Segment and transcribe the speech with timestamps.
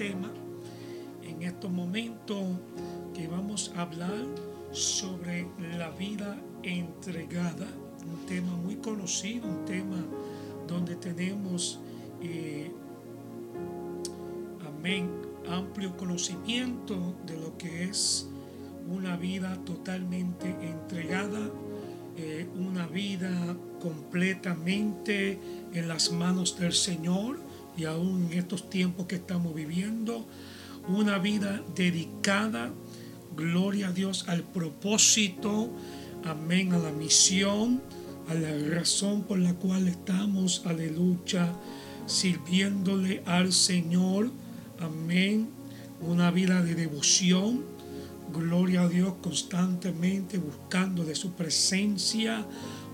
[0.00, 0.32] tema
[1.22, 2.42] en estos momentos
[3.14, 4.24] que vamos a hablar
[4.72, 7.68] sobre la vida entregada.
[8.10, 10.02] Un tema muy conocido, un tema
[10.66, 11.80] donde tenemos,
[12.22, 12.72] eh,
[14.66, 15.10] amén,
[15.46, 18.26] amplio conocimiento de lo que es
[18.88, 21.50] una vida totalmente entregada,
[22.16, 25.38] eh, una vida completamente
[25.74, 30.26] en las manos del Señor y aún en estos tiempos que estamos viviendo,
[30.88, 32.70] una vida dedicada,
[33.36, 35.70] gloria a Dios, al propósito,
[36.24, 37.82] amén, a la misión,
[38.28, 41.52] a la razón por la cual estamos, aleluya,
[42.06, 44.30] sirviéndole al Señor,
[44.80, 45.48] amén,
[46.00, 47.64] una vida de devoción,
[48.32, 52.46] gloria a Dios constantemente, buscando de su presencia,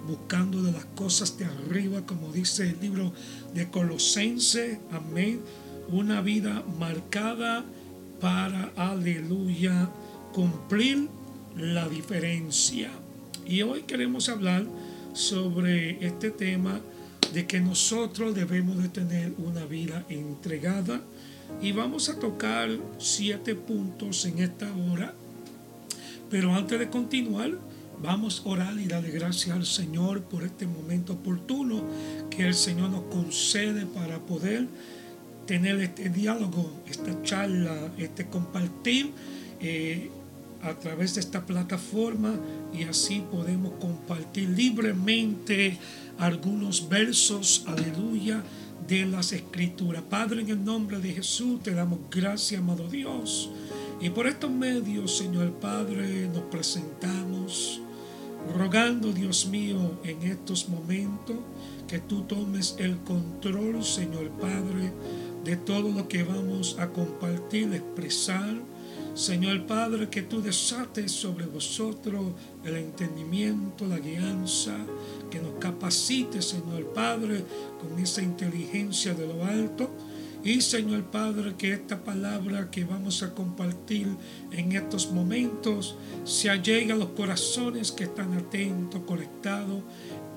[0.06, 3.12] buscando de las cosas de arriba, como dice el libro
[3.54, 5.40] de Colosense, amén,
[5.88, 7.64] una vida marcada
[8.20, 9.90] para, aleluya,
[10.32, 11.08] cumplir
[11.56, 12.90] la diferencia.
[13.46, 14.66] Y hoy queremos hablar
[15.12, 16.80] sobre este tema
[17.32, 21.00] de que nosotros debemos de tener una vida entregada
[21.60, 25.14] y vamos a tocar siete puntos en esta hora.
[26.30, 27.52] Pero antes de continuar,
[28.02, 31.82] Vamos a orar y darle gracias al Señor por este momento oportuno
[32.28, 34.66] que el Señor nos concede para poder
[35.46, 39.12] tener este diálogo, esta charla, este compartir
[39.60, 40.10] eh,
[40.62, 42.34] a través de esta plataforma
[42.74, 45.78] y así podemos compartir libremente
[46.18, 48.42] algunos versos, aleluya,
[48.86, 50.02] de las escrituras.
[50.02, 53.50] Padre, en el nombre de Jesús te damos gracias, amado Dios.
[54.00, 57.80] Y por estos medios, Señor Padre, nos presentamos
[58.54, 61.36] rogando, Dios mío, en estos momentos
[61.88, 64.92] que tú tomes el control, Señor Padre,
[65.44, 68.54] de todo lo que vamos a compartir, expresar.
[69.14, 72.32] Señor Padre, que tú desates sobre vosotros
[72.64, 74.76] el entendimiento, la guianza,
[75.30, 77.42] que nos capacite, Señor Padre,
[77.80, 79.90] con esa inteligencia de lo alto
[80.46, 84.06] y Señor Padre, que esta palabra que vamos a compartir
[84.52, 89.82] en estos momentos se allegue a los corazones que están atentos, conectados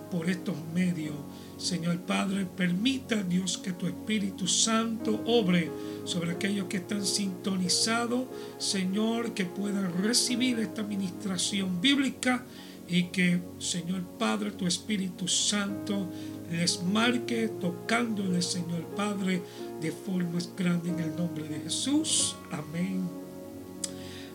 [0.09, 1.13] por estos medios.
[1.59, 5.69] Señor Padre, permita Dios que tu Espíritu Santo obre
[6.05, 8.23] sobre aquellos que están sintonizados,
[8.57, 12.43] Señor, que puedan recibir esta administración bíblica
[12.87, 16.09] y que, Señor Padre, tu Espíritu Santo
[16.51, 19.43] les marque tocándole, Señor Padre,
[19.81, 22.35] de formas grandes en el nombre de Jesús.
[22.51, 23.01] Amén.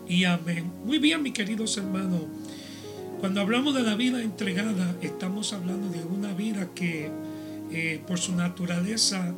[0.07, 0.71] Y amén.
[0.83, 2.21] Muy bien, mis queridos hermanos.
[3.19, 7.09] Cuando hablamos de la vida entregada, estamos hablando de una vida que
[7.71, 9.33] eh, por su naturaleza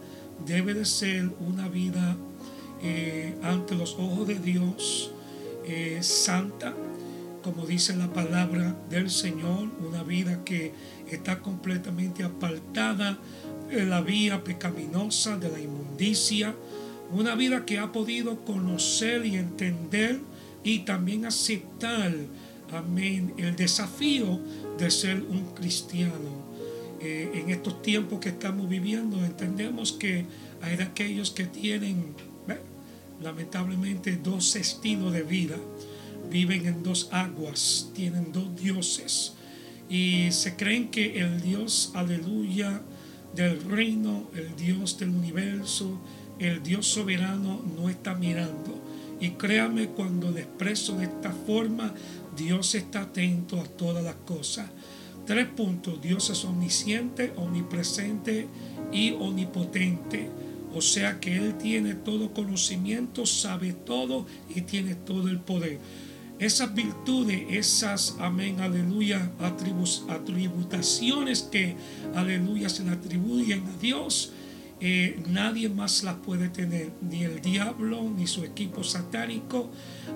[0.46, 2.17] debe de ser una vida
[2.81, 5.12] eh, ante los ojos de Dios
[5.66, 6.73] eh, santa,
[7.44, 10.73] como dice la palabra del Señor, una vida que
[11.09, 13.17] está completamente apartada
[13.72, 16.55] la vía pecaminosa, de la inmundicia,
[17.11, 20.19] una vida que ha podido conocer y entender
[20.63, 22.13] y también aceptar,
[22.72, 24.39] amén, el desafío
[24.78, 26.45] de ser un cristiano.
[27.00, 30.25] Eh, en estos tiempos que estamos viviendo entendemos que
[30.61, 32.16] hay aquellos que tienen
[33.22, 35.57] lamentablemente dos estilos de vida
[36.29, 39.34] viven en dos aguas, tienen dos dioses
[39.89, 42.81] y se creen que el Dios, aleluya,
[43.37, 45.99] del reino, el Dios del universo,
[46.39, 48.81] el Dios soberano no está mirando.
[49.19, 51.93] Y créame, cuando le expreso de esta forma,
[52.35, 54.69] Dios está atento a todas las cosas.
[55.25, 56.01] Tres puntos.
[56.01, 58.47] Dios es omnisciente, omnipresente
[58.91, 60.29] y omnipotente.
[60.73, 65.79] O sea que Él tiene todo conocimiento, sabe todo y tiene todo el poder.
[66.39, 71.75] Esas virtudes, esas, amén, aleluya, atributaciones que,
[72.13, 74.34] aleluya, se le atribuyen a Dios,
[74.79, 79.72] eh, nadie más las puede tener, ni el diablo, ni su equipo satánico,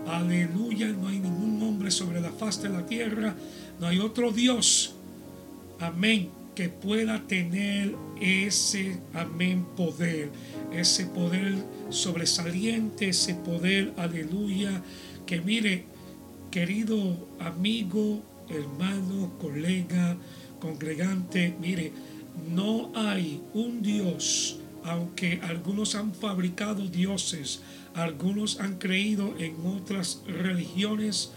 [0.06, 3.35] aleluya, no hay ningún hombre sobre la faz de la tierra,
[3.79, 4.94] no hay otro Dios,
[5.79, 10.29] amén, que pueda tener ese, amén, poder,
[10.71, 11.56] ese poder
[11.89, 14.83] sobresaliente, ese poder, aleluya,
[15.25, 15.89] que mire,
[16.51, 20.18] Querido amigo, hermano, colega,
[20.59, 21.94] congregante, mire,
[22.53, 27.62] no hay un Dios, aunque algunos han fabricado dioses,
[27.94, 31.31] algunos han creído en otras religiones,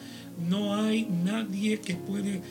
[0.50, 2.42] no hay nadie que puede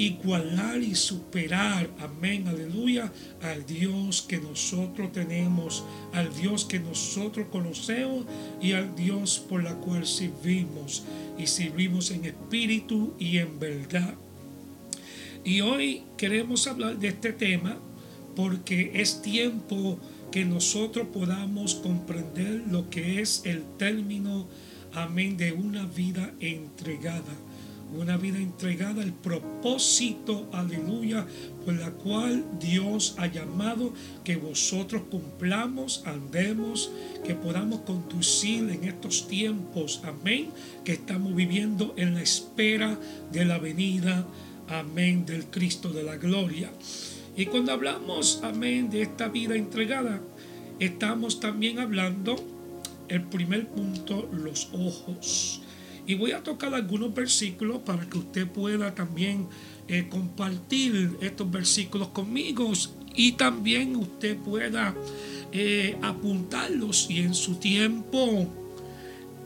[0.00, 3.12] igualar y superar, amén, aleluya,
[3.42, 8.24] al Dios que nosotros tenemos, al Dios que nosotros conocemos
[8.62, 11.04] y al Dios por la cual servimos
[11.36, 14.14] y servimos en espíritu y en verdad.
[15.44, 17.76] Y hoy queremos hablar de este tema
[18.34, 19.98] porque es tiempo
[20.32, 24.46] que nosotros podamos comprender lo que es el término,
[24.94, 27.34] amén, de una vida entregada
[27.96, 31.26] una vida entregada al propósito, aleluya,
[31.64, 33.92] por la cual Dios ha llamado
[34.24, 36.90] que vosotros cumplamos, andemos,
[37.24, 40.50] que podamos conducir en estos tiempos, amén,
[40.84, 42.98] que estamos viviendo en la espera
[43.32, 44.26] de la venida,
[44.68, 46.70] amén, del Cristo de la gloria.
[47.36, 50.20] Y cuando hablamos, amén, de esta vida entregada,
[50.78, 52.36] estamos también hablando,
[53.08, 55.62] el primer punto, los ojos.
[56.10, 59.46] Y voy a tocar algunos versículos para que usted pueda también
[59.86, 62.72] eh, compartir estos versículos conmigo
[63.14, 64.92] y también usted pueda
[65.52, 68.48] eh, apuntarlos y en su tiempo,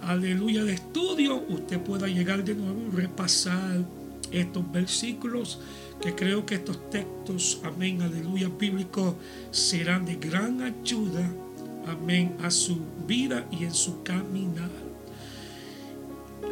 [0.00, 3.84] aleluya, de estudio, usted pueda llegar de nuevo y repasar
[4.30, 5.60] estos versículos
[6.00, 9.16] que creo que estos textos, amén, aleluya, bíblicos
[9.50, 11.30] serán de gran ayuda,
[11.86, 14.83] amén, a su vida y en su caminar.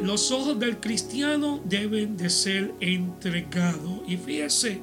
[0.01, 4.01] Los ojos del cristiano deben de ser entregados.
[4.07, 4.81] Y fíjese,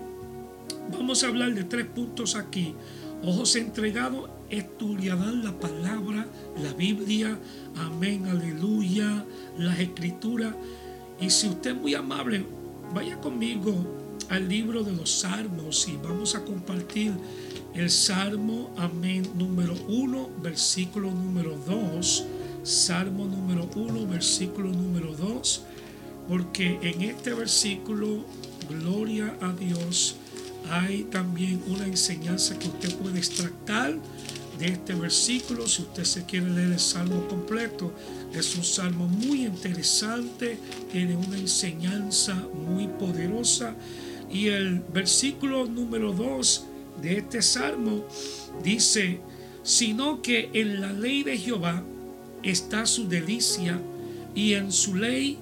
[0.93, 2.75] vamos a hablar de tres puntos aquí.
[3.23, 6.27] Ojos entregados estudiarán la palabra,
[6.63, 7.39] la Biblia,
[7.77, 9.25] amén, aleluya,
[9.59, 10.55] las escrituras.
[11.21, 12.47] Y si usted es muy amable,
[12.95, 13.75] vaya conmigo
[14.31, 17.13] al libro de los salmos y vamos a compartir
[17.75, 22.25] el salmo, amén, número uno, versículo número dos
[22.63, 25.63] Salmo número 1, versículo número 2,
[26.29, 28.25] porque en este versículo,
[28.69, 30.17] gloria a Dios,
[30.71, 33.97] hay también una enseñanza que usted puede extractar
[34.59, 35.67] de este versículo.
[35.67, 37.93] Si usted se quiere leer el salmo completo,
[38.35, 40.59] es un salmo muy interesante,
[40.93, 43.75] tiene una enseñanza muy poderosa.
[44.31, 46.65] Y el versículo número 2
[47.03, 48.05] de este salmo
[48.63, 49.21] dice,
[49.63, 51.83] sino que en la ley de Jehová
[52.43, 53.81] está su delicia
[54.35, 55.39] y en su ley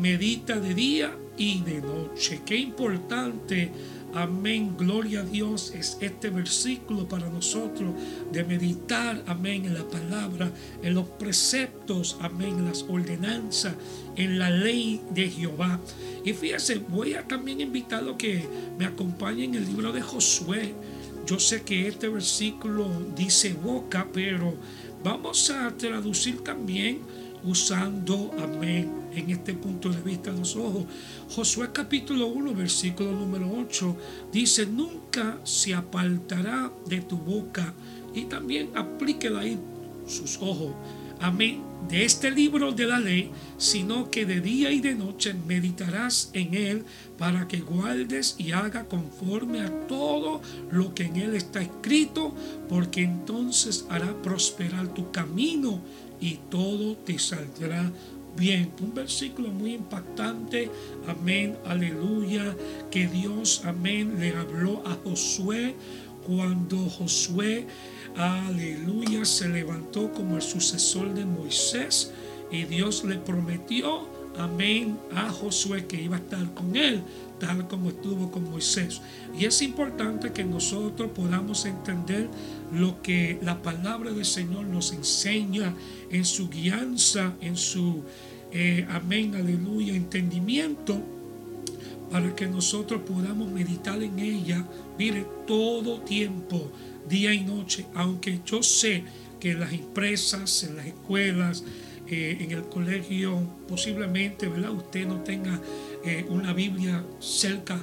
[0.00, 2.40] medita de día y de noche.
[2.44, 3.70] Qué importante,
[4.14, 7.94] amén, gloria a Dios, es este versículo para nosotros
[8.30, 10.50] de meditar, amén, en la palabra,
[10.82, 13.74] en los preceptos, amén, las ordenanzas,
[14.16, 15.80] en la ley de Jehová.
[16.24, 18.46] Y fíjense, voy a también invitarlo que
[18.78, 20.74] me acompañe en el libro de Josué.
[21.26, 24.54] Yo sé que este versículo dice boca, pero
[25.04, 27.00] Vamos a traducir también
[27.44, 30.84] usando, amén, en este punto de vista de los ojos.
[31.28, 33.96] Josué capítulo 1, versículo número 8,
[34.32, 37.74] dice, nunca se apartará de tu boca
[38.14, 39.58] y también aplíquela ahí
[40.06, 40.70] sus ojos
[41.22, 46.30] amén, de este libro de la ley, sino que de día y de noche meditarás
[46.32, 46.84] en él
[47.16, 52.34] para que guardes y haga conforme a todo lo que en él está escrito,
[52.68, 55.80] porque entonces hará prosperar tu camino
[56.20, 57.92] y todo te saldrá
[58.36, 58.72] bien.
[58.80, 60.70] Un versículo muy impactante,
[61.06, 62.56] amén, aleluya,
[62.90, 65.74] que Dios, amén, le habló a Josué.
[66.26, 67.66] Cuando Josué
[68.16, 72.12] aleluya, se levantó como el sucesor de Moisés
[72.50, 77.02] y Dios le prometió, amén, a Josué que iba a estar con él,
[77.38, 79.00] tal como estuvo con Moisés.
[79.38, 82.28] Y es importante que nosotros podamos entender
[82.72, 85.74] lo que la palabra del Señor nos enseña
[86.10, 88.02] en su guianza, en su,
[88.52, 91.00] eh, amén, aleluya, entendimiento
[92.10, 94.66] para que nosotros podamos meditar en ella,
[94.98, 96.70] mire, todo tiempo
[97.08, 99.04] día y noche, aunque yo sé
[99.40, 101.64] que en las empresas, en las escuelas,
[102.08, 104.72] eh, en el colegio, posiblemente, ¿verdad?
[104.72, 105.60] Usted no tenga
[106.04, 107.80] eh, una Biblia cerca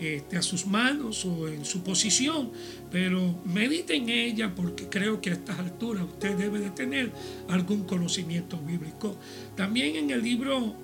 [0.00, 2.50] este, a, sus manos o en su posición,
[2.90, 7.12] pero medite en ella porque creo que a estas alturas usted debe de tener
[7.48, 9.16] algún conocimiento bíblico.
[9.56, 10.74] También en el libro,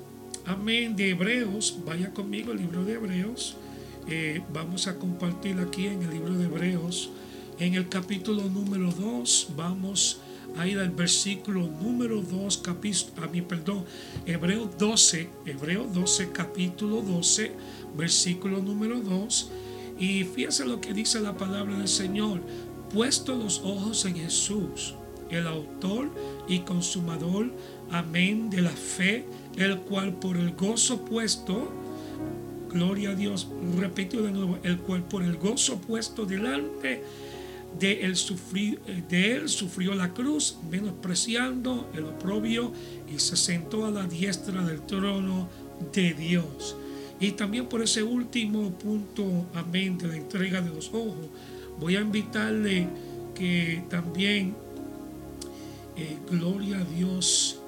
[0.46, 3.56] amén, de Hebreos, vaya conmigo el libro de Hebreos,
[4.08, 7.10] eh, vamos a compartir aquí en el libro de Hebreos,
[7.58, 10.18] en el capítulo número 2, vamos
[10.56, 13.84] a ir al versículo número 2, capítulo, a mí, perdón,
[14.26, 17.52] Hebreos 12, Hebreos 12, capítulo 12,
[17.96, 19.50] versículo número 2.
[19.98, 22.40] Y fíjese lo que dice la palabra del Señor,
[22.92, 24.94] puesto los ojos en Jesús,
[25.30, 26.10] el autor
[26.48, 27.52] y consumador,
[27.90, 29.24] amén, de la fe,
[29.56, 31.72] el cual por el gozo puesto,
[32.74, 33.46] Gloria a Dios.
[33.78, 37.04] Repito de nuevo, el cual por el gozo puesto delante
[37.78, 42.72] de él, sufrió, de él sufrió la cruz, menospreciando el oprobio
[43.14, 45.48] y se sentó a la diestra del trono
[45.92, 46.76] de Dios.
[47.20, 51.28] Y también por ese último punto, amén, de la entrega de los ojos,
[51.78, 52.88] voy a invitarle
[53.36, 54.56] que también,
[55.96, 57.60] eh, gloria a Dios,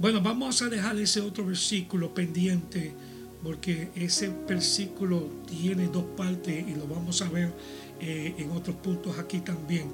[0.00, 2.92] bueno, vamos a dejar ese otro versículo pendiente
[3.42, 7.52] porque ese versículo tiene dos partes y lo vamos a ver
[8.00, 9.86] eh, en otros puntos aquí también.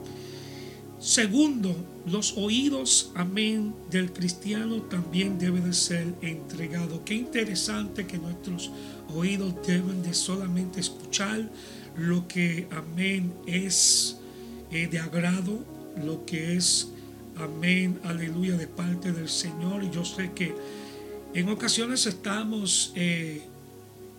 [0.99, 1.77] Segundo,
[2.07, 7.01] los oídos, amén, del cristiano también deben de ser entregados.
[7.05, 8.71] Qué interesante que nuestros
[9.15, 11.51] oídos deben de solamente escuchar
[11.97, 14.17] lo que, amén, es
[14.71, 15.59] eh, de agrado,
[16.03, 16.89] lo que es,
[17.37, 19.85] amén, aleluya, de parte del Señor.
[19.85, 20.55] Y yo sé que
[21.37, 23.43] en ocasiones estamos eh,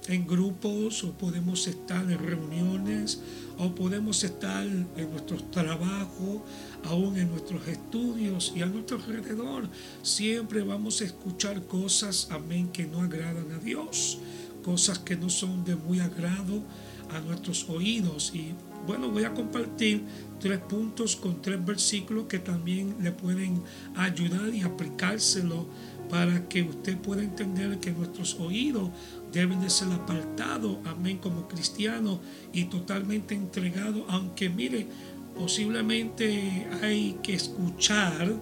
[0.07, 3.19] en grupos o podemos estar en reuniones
[3.57, 6.41] o podemos estar en nuestros trabajos,
[6.83, 9.67] aún en nuestros estudios y a nuestro alrededor.
[10.03, 14.19] Siempre vamos a escuchar cosas, amén, que no agradan a Dios,
[14.63, 16.61] cosas que no son de muy agrado
[17.09, 18.31] a nuestros oídos.
[18.35, 18.53] Y
[18.85, 20.03] bueno, voy a compartir
[20.39, 23.63] tres puntos con tres versículos que también le pueden
[23.95, 25.65] ayudar y aplicárselo
[26.09, 28.89] para que usted pueda entender que nuestros oídos
[29.31, 32.19] deben de ser apartados, amén, como cristianos
[32.53, 34.87] y totalmente entregados, aunque mire,
[35.35, 38.33] posiblemente hay que escuchar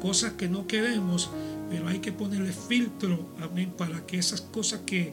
[0.00, 1.30] cosas que no queremos,
[1.70, 5.12] pero hay que ponerle filtro, amén, para que esas cosas que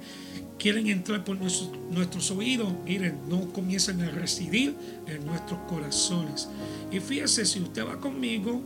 [0.62, 4.76] quieren entrar por nuestros, oídos, miren, no comiencen a residir
[5.08, 6.50] en nuestros corazones.
[6.92, 8.62] Y fíjese, si usted va conmigo,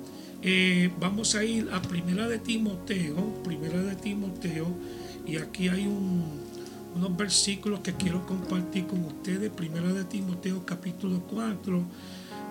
[0.48, 4.68] eh, vamos a ir a Primera de Timoteo, Primera de Timoteo,
[5.26, 9.50] y aquí hay unos versículos que quiero compartir con ustedes.
[9.50, 11.84] Primera de Timoteo, capítulo 4.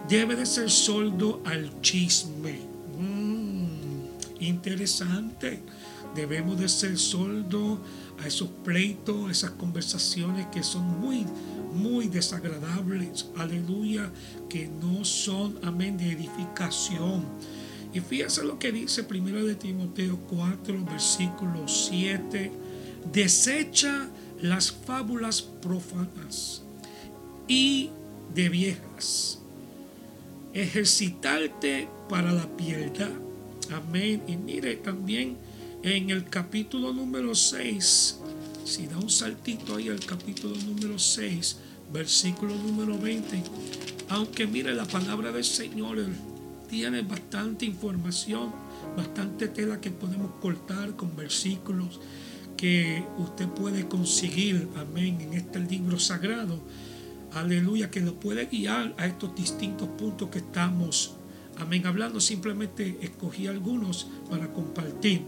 [0.08, 2.58] Debe de ser soldo al chisme.
[2.98, 5.60] Mm, interesante.
[6.16, 7.78] Debemos de ser soldo
[8.20, 11.24] a esos pleitos, a esas conversaciones que son muy,
[11.72, 13.26] muy desagradables.
[13.36, 14.10] Aleluya.
[14.48, 17.22] Que no son, amén, de edificación
[17.94, 22.50] y fíjense lo que dice primero de Timoteo 4, versículo 7.
[23.12, 24.08] Desecha
[24.42, 26.62] las fábulas profanas
[27.46, 27.90] y
[28.34, 29.38] de viejas.
[30.52, 33.12] Ejercitarte para la piedad.
[33.72, 34.24] Amén.
[34.26, 35.36] Y mire también
[35.84, 38.18] en el capítulo número 6,
[38.64, 41.58] si da un saltito ahí al capítulo número 6,
[41.92, 43.40] versículo número 20.
[44.08, 45.98] Aunque mire la palabra del Señor,
[46.68, 48.52] tiene bastante información,
[48.96, 52.00] bastante tela que podemos cortar con versículos
[52.56, 56.60] que usted puede conseguir, amén, en este libro sagrado.
[57.32, 61.16] Aleluya, que lo puede guiar a estos distintos puntos que estamos,
[61.58, 62.20] amén, hablando.
[62.20, 65.22] Simplemente escogí algunos para compartir.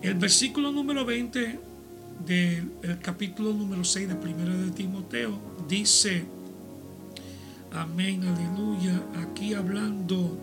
[0.00, 1.60] El versículo número 20
[2.26, 6.24] del capítulo número 6 de Primera de Timoteo dice,
[7.74, 9.02] Amén, aleluya.
[9.22, 10.38] Aquí hablando,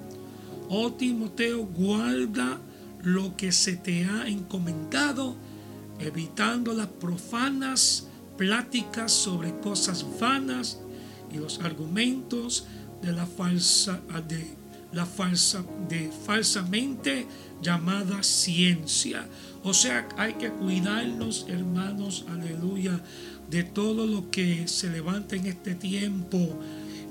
[0.67, 2.59] oh Timoteo, guarda
[3.03, 5.35] lo que se te ha encomendado,
[5.99, 10.79] evitando las profanas pláticas sobre cosas vanas
[11.31, 12.65] y los argumentos
[13.03, 14.57] de la falsa de
[14.91, 17.27] la falsa de falsamente
[17.61, 19.27] llamada ciencia.
[19.63, 22.99] O sea, hay que cuidarnos, hermanos, aleluya,
[23.51, 26.59] de todo lo que se levanta en este tiempo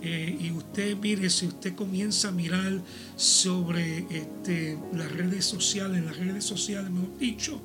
[0.03, 2.81] eh, y usted mire, si usted comienza a mirar
[3.17, 7.61] sobre este, las redes sociales, las redes sociales, mejor dicho,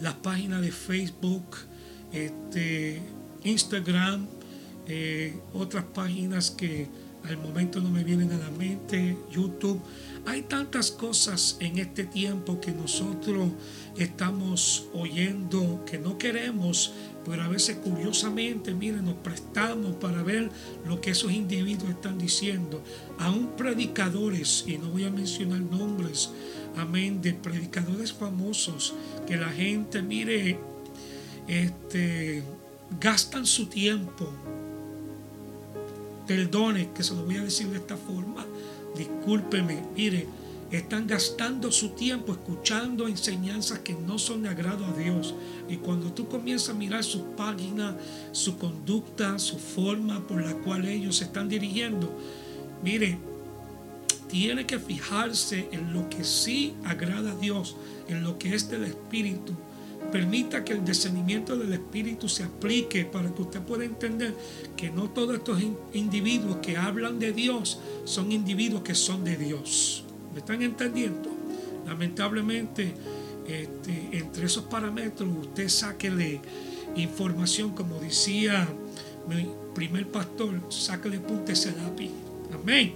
[0.00, 1.56] las páginas de Facebook,
[2.12, 3.00] este,
[3.44, 4.26] Instagram,
[4.86, 6.88] eh, otras páginas que
[7.24, 9.80] al momento no me vienen a la mente, YouTube.
[10.26, 13.50] Hay tantas cosas en este tiempo que nosotros
[13.96, 16.92] estamos oyendo que no queremos
[17.24, 20.50] pero a veces curiosamente, miren, nos prestamos para ver
[20.86, 22.82] lo que esos individuos están diciendo.
[23.18, 26.30] Aún predicadores, y no voy a mencionar nombres,
[26.76, 28.94] amén, de predicadores famosos,
[29.26, 30.58] que la gente, mire,
[31.46, 32.42] este,
[33.00, 34.28] gastan su tiempo.
[36.26, 38.46] Perdone que se lo voy a decir de esta forma.
[38.96, 40.26] Discúlpeme, mire,
[40.76, 45.34] están gastando su tiempo escuchando enseñanzas que no son de agrado a Dios.
[45.68, 47.96] Y cuando tú comienzas a mirar su página,
[48.32, 52.14] su conducta, su forma por la cual ellos se están dirigiendo,
[52.82, 53.18] mire,
[54.28, 57.76] tiene que fijarse en lo que sí agrada a Dios,
[58.08, 59.54] en lo que es del Espíritu.
[60.12, 64.34] permita que el discernimiento del Espíritu se aplique para que usted pueda entender
[64.76, 65.60] que no todos estos
[65.92, 70.04] individuos que hablan de Dios son individuos que son de Dios.
[70.38, 71.30] ¿Me están entendiendo?
[71.84, 72.94] Lamentablemente,
[73.44, 76.40] este, entre esos parámetros, usted sáquele
[76.94, 78.68] información, como decía
[79.28, 82.12] mi primer pastor, sáquele punta ese lápiz.
[82.54, 82.94] Amén.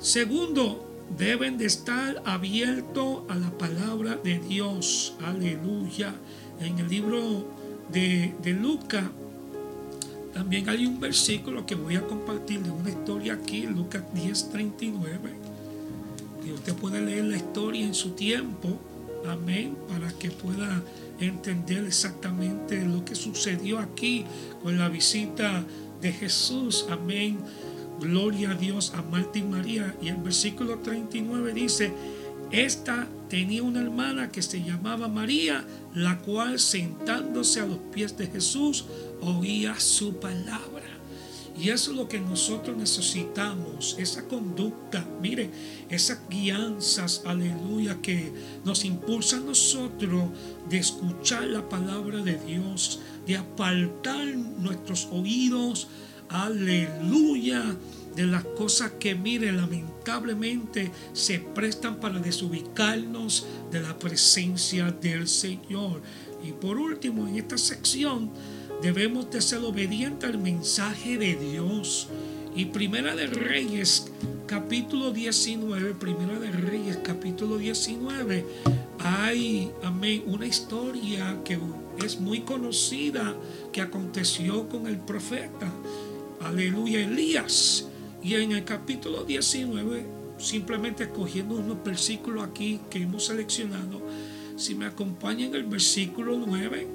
[0.00, 5.14] Segundo, deben de estar abiertos a la palabra de Dios.
[5.24, 6.14] Aleluya.
[6.60, 7.46] En el libro
[7.90, 9.04] de, de Lucas
[10.34, 15.47] también hay un versículo que voy a compartir de una historia aquí, Lucas 10:39.
[16.48, 18.78] Y usted puede leer la historia en su tiempo.
[19.26, 19.76] Amén.
[19.88, 20.82] Para que pueda
[21.20, 24.24] entender exactamente lo que sucedió aquí
[24.62, 25.64] con la visita
[26.00, 26.86] de Jesús.
[26.88, 27.38] Amén
[28.00, 29.94] Gloria a Dios a Marta y María.
[30.00, 31.92] Y el versículo 39 dice,
[32.50, 35.64] esta tenía una hermana que se llamaba María,
[35.94, 38.84] la cual sentándose a los pies de Jesús
[39.20, 40.77] oía su palabra.
[41.58, 45.50] Y eso es lo que nosotros necesitamos, esa conducta, mire,
[45.90, 48.32] esas guianzas, aleluya, que
[48.64, 50.30] nos impulsa a nosotros
[50.68, 55.88] de escuchar la palabra de Dios, de apartar nuestros oídos
[56.28, 57.76] aleluya,
[58.14, 66.02] de las cosas que, mire, lamentablemente se prestan para desubicarnos de la presencia del Señor.
[66.42, 68.30] Y por último, en esta sección,
[68.82, 72.08] debemos de ser obedientes al mensaje de Dios.
[72.54, 74.10] Y Primera de Reyes,
[74.46, 78.44] capítulo 19, Primera de Reyes, capítulo 19,
[78.98, 81.58] hay, amén, una historia que
[82.04, 83.36] es muy conocida
[83.72, 85.72] que aconteció con el profeta
[86.40, 87.86] aleluya, Elías.
[88.22, 90.04] Y en el capítulo 19,
[90.38, 94.02] simplemente escogiendo unos versículos aquí que hemos seleccionado,
[94.56, 96.86] si me acompañan el versículo 9,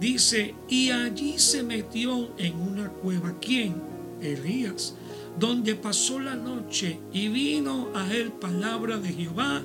[0.00, 3.38] dice, y allí se metió en una cueva.
[3.40, 3.74] ¿Quién?
[4.20, 4.94] Elías,
[5.38, 9.62] donde pasó la noche y vino a él palabra de Jehová,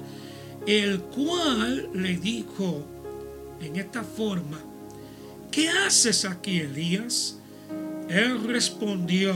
[0.68, 2.86] el cual le dijo
[3.62, 4.60] en esta forma,
[5.52, 7.38] ¿qué haces aquí, Elías?
[8.10, 9.34] Él respondió,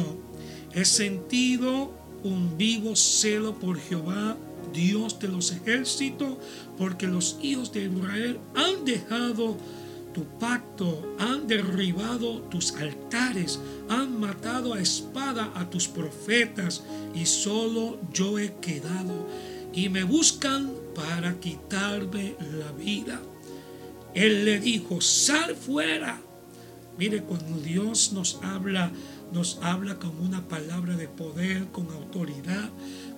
[0.74, 4.36] he sentido un vivo celo por Jehová,
[4.74, 6.38] Dios de los ejércitos,
[6.78, 9.56] porque los hijos de Israel han dejado
[10.16, 18.00] tu pacto, han derribado tus altares, han matado a espada a tus profetas, y solo
[18.14, 19.28] yo he quedado,
[19.74, 23.22] y me buscan para quitarme la vida.
[24.14, 26.22] Él le dijo, sal fuera
[26.98, 28.90] Mire, cuando Dios nos habla,
[29.34, 32.70] nos habla con una palabra de poder, con autoridad,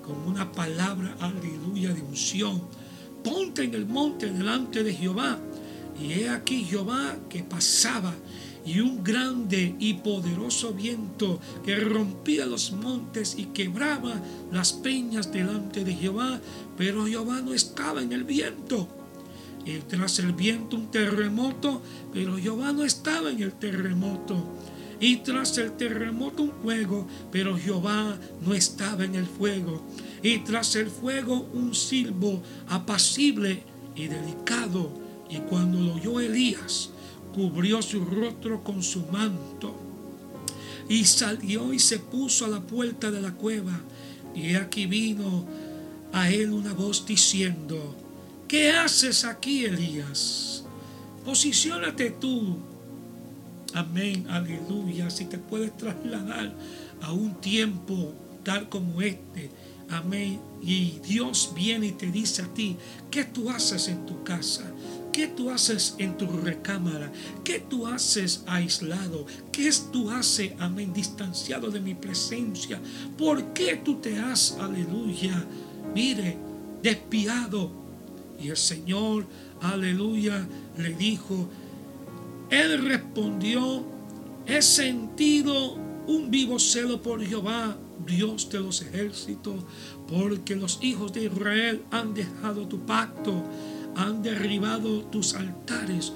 [0.04, 2.64] con una palabra, aleluya, de unción.
[3.24, 5.38] Ponte en el monte delante de Jehová.
[6.00, 8.14] Y he aquí Jehová que pasaba
[8.66, 15.84] y un grande y poderoso viento que rompía los montes y quebraba las peñas delante
[15.84, 16.42] de Jehová,
[16.78, 18.90] pero Jehová no estaba en el viento
[19.68, 21.82] y tras el viento un terremoto,
[22.14, 24.42] pero Jehová no estaba en el terremoto.
[25.02, 29.86] Y tras el terremoto un fuego, pero Jehová no estaba en el fuego.
[30.24, 35.07] Y tras el fuego un silbo apacible y delicado.
[35.30, 36.90] Y cuando lo oyó Elías,
[37.34, 39.76] cubrió su rostro con su manto.
[40.90, 43.80] Y salió y se puso a la puerta de la cueva.
[44.34, 45.46] Y aquí vino
[46.14, 47.96] a él una voz diciendo,
[48.48, 50.64] ¿Qué haces aquí, Elías?
[51.26, 52.58] Posiciónate tú.
[53.74, 55.10] Amén, aleluya.
[55.10, 56.54] Si te puedes trasladar
[57.02, 58.14] a un tiempo
[58.44, 59.52] tal como este.
[59.90, 60.40] Amén.
[60.62, 62.78] Y Dios viene y te dice a ti,
[63.12, 64.64] ¿qué tú haces en tu casa?
[65.18, 67.12] ¿Qué tú haces en tu recámara?
[67.44, 69.26] ¿Qué tú haces aislado?
[69.52, 72.80] ¿Qué tú haces, amén, distanciado de mi presencia?
[73.18, 75.44] ¿Por qué tú te has, aleluya,
[75.96, 76.38] mire,
[76.84, 77.72] despiado
[78.40, 79.26] y el Señor,
[79.60, 81.50] aleluya, le dijo,
[82.52, 83.84] Él respondió,
[84.46, 87.76] he sentido un vivo celo por Jehová,
[88.06, 89.64] Dios de los ejércitos,
[90.08, 93.44] porque los hijos de Israel han dejado tu pacto,
[93.98, 96.14] han derribado tus altares,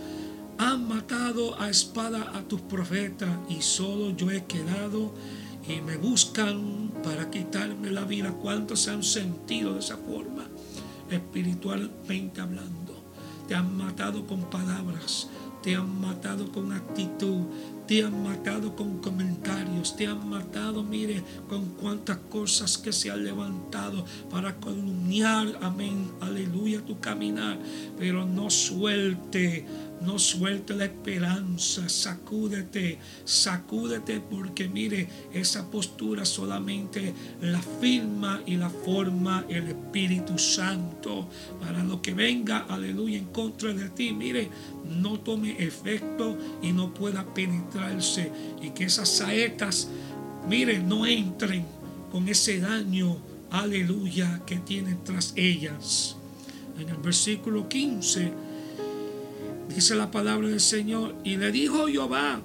[0.57, 5.13] han matado a espada a tus profetas y solo yo he quedado
[5.67, 8.31] y me buscan para quitarme la vida.
[8.31, 10.45] ¿Cuántos se han sentido de esa forma?
[11.15, 13.03] espiritualmente hablando.
[13.47, 15.27] Te han matado con palabras,
[15.61, 17.41] te han matado con actitud,
[17.91, 23.25] te han matado con comentarios, te han matado, mire, con cuántas cosas que se han
[23.25, 27.59] levantado para calumniar, amén, aleluya, tu caminar,
[27.99, 29.65] pero no suelte
[30.01, 38.69] no suelte la esperanza, sacúdete, sacúdete porque mire, esa postura solamente la firma y la
[38.69, 41.27] forma el Espíritu Santo
[41.59, 44.49] para lo que venga, aleluya, en contra de ti, mire,
[44.85, 49.87] no tome efecto y no pueda penetrarse y que esas saetas,
[50.47, 51.65] mire, no entren
[52.11, 53.17] con ese daño,
[53.51, 56.15] aleluya, que tienen tras ellas.
[56.79, 58.50] En el versículo 15
[59.75, 61.15] Dice la palabra del Señor.
[61.23, 62.41] Y le dijo Jehová,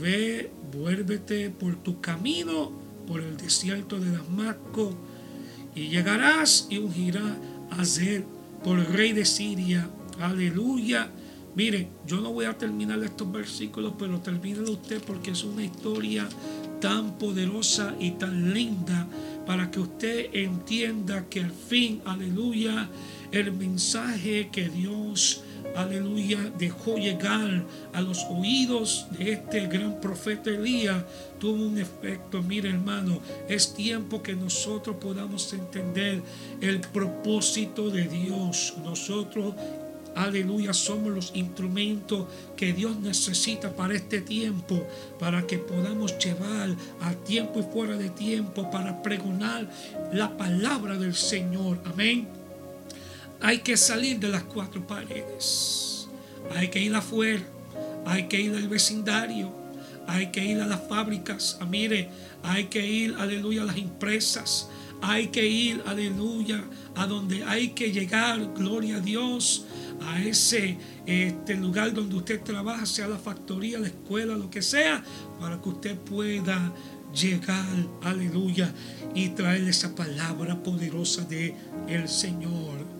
[0.00, 2.70] ve, vuélvete por tu camino,
[3.06, 4.94] por el desierto de Damasco,
[5.74, 7.36] y llegarás y ungirás
[7.70, 8.24] a ser
[8.62, 9.90] por el rey de Siria.
[10.20, 11.10] Aleluya.
[11.56, 16.28] Mire, yo no voy a terminar estos versículos, pero termínelo usted porque es una historia
[16.80, 19.08] tan poderosa y tan linda
[19.46, 22.88] para que usted entienda que al fin, aleluya,
[23.32, 25.42] el mensaje que Dios
[25.82, 31.04] aleluya, dejó llegar a los oídos de este gran profeta Elías,
[31.38, 32.42] tuvo un efecto.
[32.42, 36.22] Mire hermano, es tiempo que nosotros podamos entender
[36.60, 38.74] el propósito de Dios.
[38.84, 39.54] Nosotros
[40.18, 44.84] Aleluya, somos los instrumentos que Dios necesita para este tiempo,
[45.20, 49.68] para que podamos llevar a tiempo y fuera de tiempo, para pregonar
[50.12, 51.78] la palabra del Señor.
[51.84, 52.37] Amén.
[53.40, 56.08] Hay que salir de las cuatro paredes.
[56.54, 57.42] Hay que ir afuera.
[58.06, 59.52] Hay que ir al vecindario.
[60.06, 61.58] Hay que ir a las fábricas.
[61.60, 62.08] Ah, mire,
[62.42, 64.68] hay que ir, aleluya, a las empresas.
[65.00, 66.64] Hay que ir, aleluya,
[66.96, 69.64] a donde hay que llegar, gloria a Dios,
[70.00, 75.02] a ese este lugar donde usted trabaja, sea la factoría, la escuela, lo que sea,
[75.38, 76.72] para que usted pueda
[77.14, 77.64] llegar,
[78.02, 78.72] aleluya,
[79.14, 81.54] y traer esa palabra poderosa de
[81.88, 82.97] el Señor.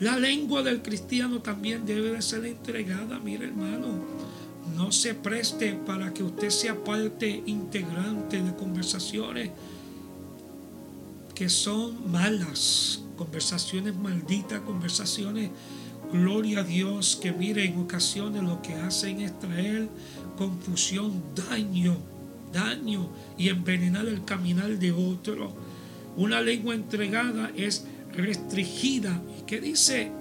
[0.00, 3.88] La lengua del cristiano también debe de ser entregada, mire hermano.
[4.76, 9.50] No se preste para que usted sea parte integrante de conversaciones
[11.38, 15.50] que son malas, conversaciones malditas, conversaciones,
[16.12, 19.88] gloria a Dios, que mire en ocasiones lo que hacen es traer
[20.36, 21.96] confusión, daño,
[22.52, 25.52] daño y envenenar el caminar de otro.
[26.16, 29.22] Una lengua entregada es restringida.
[29.48, 30.12] ¿Y qué dice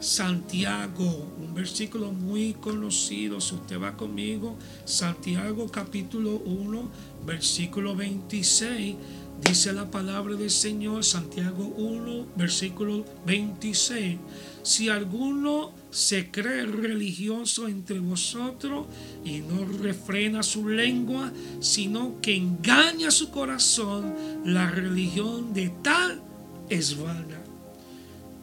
[0.00, 1.32] Santiago?
[1.38, 6.90] Un versículo muy conocido, si usted va conmigo, Santiago capítulo 1,
[7.24, 8.96] versículo 26.
[9.42, 14.18] Dice la palabra del Señor, Santiago 1, versículo 26.
[14.62, 18.88] Si alguno se cree religioso entre vosotros
[19.24, 26.20] y no refrena su lengua, sino que engaña su corazón, la religión de tal
[26.68, 27.45] es vana.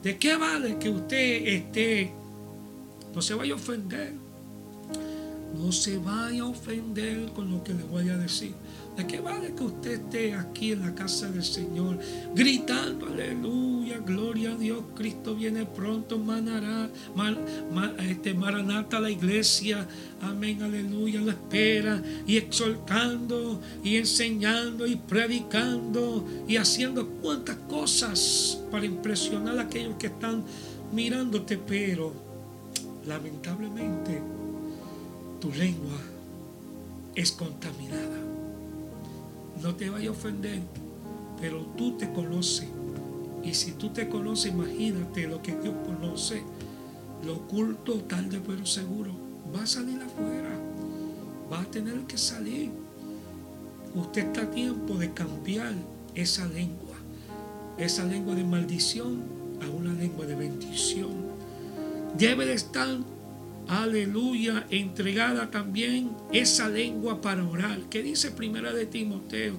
[0.03, 2.11] ¿De qué vale que usted esté?
[3.15, 4.11] No se vaya a ofender.
[5.57, 8.53] No se vaya a ofender con lo que le voy a decir.
[8.95, 11.97] ¿De qué vale que usted esté aquí en la casa del Señor
[12.35, 16.89] gritando aleluya, gloria a Dios, Cristo viene pronto, manará,
[18.07, 19.87] este, maranata la iglesia,
[20.21, 28.85] amén, aleluya, la espera y exhortando y enseñando y predicando y haciendo cuantas cosas para
[28.85, 30.43] impresionar a aquellos que están
[30.91, 32.13] mirándote, pero
[33.07, 34.21] lamentablemente
[35.41, 35.97] tu lengua
[37.15, 38.22] es contaminada
[39.61, 40.61] no te vaya a ofender,
[41.39, 42.67] pero tú te conoces.
[43.43, 46.43] Y si tú te conoces, imagínate lo que Dios conoce,
[47.25, 49.11] lo oculto tarde pero seguro,
[49.53, 50.49] va a salir afuera,
[51.51, 52.71] va a tener que salir.
[53.95, 55.73] Usted está a tiempo de cambiar
[56.15, 56.95] esa lengua,
[57.77, 59.21] esa lengua de maldición
[59.61, 61.11] a una lengua de bendición.
[62.17, 62.87] Debe de estar
[63.67, 67.79] aleluya, entregada también esa lengua para orar.
[67.89, 69.55] ¿Qué dice Primera de Timoteo?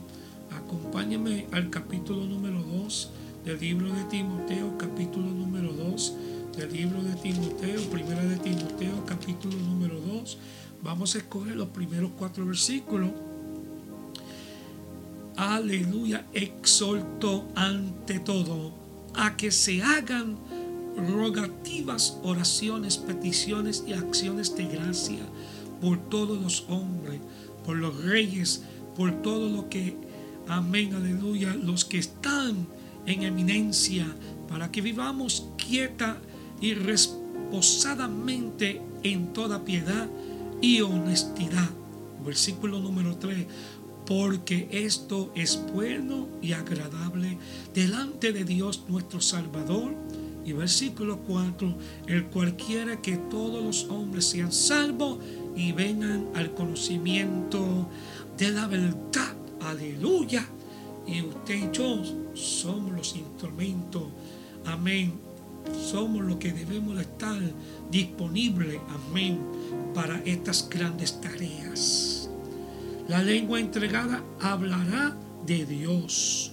[0.51, 3.11] Acompáñame al capítulo número 2
[3.45, 6.15] del libro de Timoteo, capítulo número 2
[6.57, 10.39] del libro de Timoteo, Primera de Timoteo, capítulo número 2.
[10.83, 13.11] Vamos a escoger los primeros cuatro versículos.
[15.37, 18.73] Aleluya, exhorto ante todo
[19.15, 20.37] a que se hagan
[20.97, 25.23] rogativas, oraciones, peticiones y acciones de gracia
[25.81, 27.21] por todos los hombres,
[27.65, 28.63] por los reyes,
[28.97, 29.97] por todo lo que,
[30.49, 32.67] amén, aleluya, los que están
[33.07, 34.07] en eminencia,
[34.49, 36.19] para que vivamos quieta
[36.61, 40.09] y reposadamente en toda piedad
[40.61, 41.71] y honestidad.
[42.25, 43.47] versículo número 3,
[44.07, 47.37] porque esto es bueno y agradable
[47.75, 49.93] delante de Dios nuestro Salvador.
[50.45, 51.75] Y versículo 4,
[52.07, 55.19] el cualquiera que todos los hombres sean salvos
[55.57, 57.89] y vengan al conocimiento
[58.37, 59.35] de la verdad.
[59.63, 60.47] Aleluya.
[61.07, 62.03] Y usted y yo
[62.35, 64.05] somos los instrumentos.
[64.67, 65.13] Amén.
[65.91, 67.41] Somos los que debemos estar
[67.91, 68.81] disponibles.
[68.89, 69.39] Amén.
[69.95, 72.29] Para estas grandes tareas.
[73.09, 76.53] La lengua entregada hablará de Dios.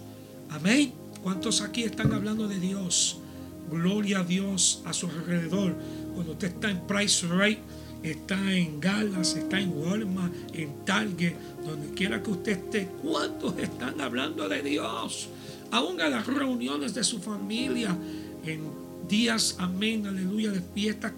[0.49, 0.93] Amén.
[1.23, 3.20] ¿Cuántos aquí están hablando de Dios?
[3.71, 5.75] Gloria a Dios a su alrededor.
[6.13, 7.59] Cuando usted está en Price Right,
[8.03, 11.33] está en Galas, está en Walmart, en Target,
[11.65, 15.29] donde quiera que usted esté, ¿cuántos están hablando de Dios?
[15.71, 17.95] Aún a las reuniones de su familia,
[18.45, 18.61] en
[19.07, 21.13] días, amén, aleluya, de fiesta,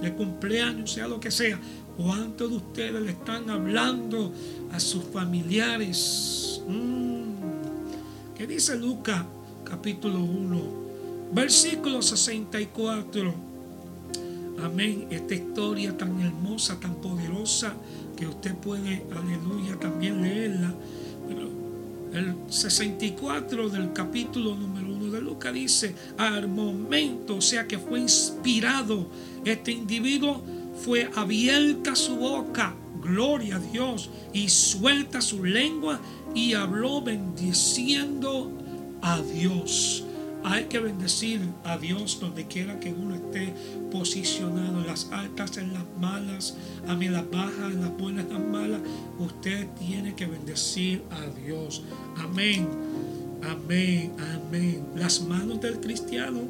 [0.00, 1.58] de cumpleaños, sea lo que sea.
[1.96, 4.32] ¿Cuántos de ustedes le están hablando
[4.72, 6.62] a sus familiares?
[6.68, 7.20] Mm.
[8.36, 9.24] ¿Qué dice Lucas
[9.64, 10.89] capítulo 1?
[11.32, 13.34] Versículo 64.
[14.62, 15.06] Amén.
[15.10, 17.74] Esta historia tan hermosa, tan poderosa,
[18.16, 20.74] que usted puede, aleluya, también leerla.
[21.28, 21.48] Pero
[22.12, 28.00] el 64 del capítulo número 1 de Lucas dice, al momento, o sea que fue
[28.00, 29.06] inspirado
[29.44, 30.42] este individuo
[30.84, 36.00] fue abierta su boca, gloria a Dios, y suelta su lengua
[36.34, 38.50] y habló bendiciendo
[39.02, 40.04] a Dios.
[40.42, 43.52] Hay que bendecir a Dios donde quiera que uno esté
[43.90, 46.56] posicionado, en las altas, en las malas,
[46.88, 48.80] a mí las bajas, en las buenas, en las malas.
[49.18, 51.82] Usted tiene que bendecir a Dios.
[52.16, 52.68] Amén.
[53.42, 54.12] Amén.
[54.18, 54.86] Amén.
[54.96, 56.40] Las manos del cristiano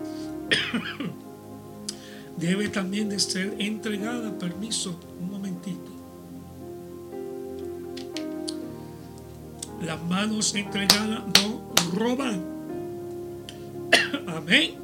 [2.36, 4.38] debe también de ser entregada.
[4.38, 5.90] Permiso, un momentito.
[9.82, 12.49] Las manos entregadas no roban.
[14.36, 14.74] Amén.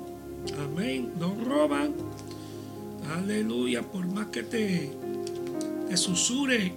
[0.59, 1.13] Amén.
[1.19, 1.95] No roban.
[3.17, 3.83] Aleluya.
[3.83, 4.91] Por más que te,
[5.89, 6.75] te susure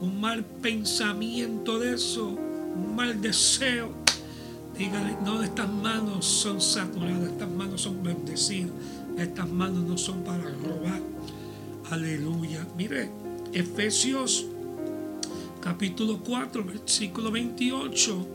[0.00, 3.90] un mal pensamiento de eso, un mal deseo.
[4.76, 8.70] Dígale, no, estas manos son saturadas, estas manos son bendecidas.
[9.16, 11.00] Estas manos no son para robar.
[11.90, 12.66] Aleluya.
[12.76, 13.10] Mire,
[13.52, 14.46] Efesios
[15.60, 18.26] capítulo 4, versículo 28.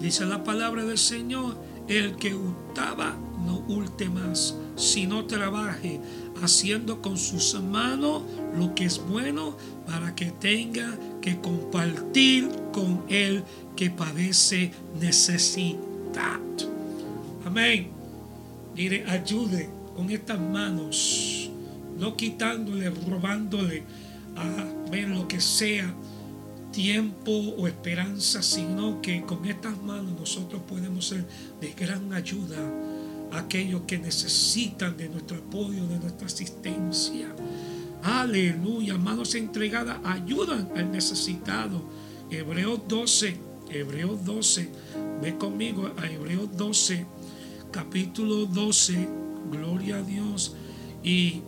[0.00, 1.56] Dice la palabra del Señor,
[1.88, 6.00] el que gustaba no hulte más, sino trabaje,
[6.42, 8.22] haciendo con sus manos
[8.56, 13.44] lo que es bueno para que tenga que compartir con el
[13.76, 16.40] que padece necesidad.
[17.44, 17.88] Amén.
[18.74, 21.50] Mire, ayude con estas manos,
[21.98, 23.84] no quitándole, robándole
[24.36, 25.94] a ver lo que sea
[26.72, 31.26] tiempo o esperanza, sino que con estas manos nosotros podemos ser
[31.60, 32.56] de gran ayuda
[33.32, 37.28] aquellos que necesitan de nuestro apoyo, de nuestra asistencia.
[38.02, 41.82] Aleluya, manos entregadas ayudan al necesitado.
[42.30, 43.36] Hebreos 12,
[43.70, 44.68] Hebreos 12,
[45.20, 47.06] ve conmigo a Hebreos 12,
[47.70, 50.54] capítulo 12 Gloria a Dios.
[51.02, 51.42] Y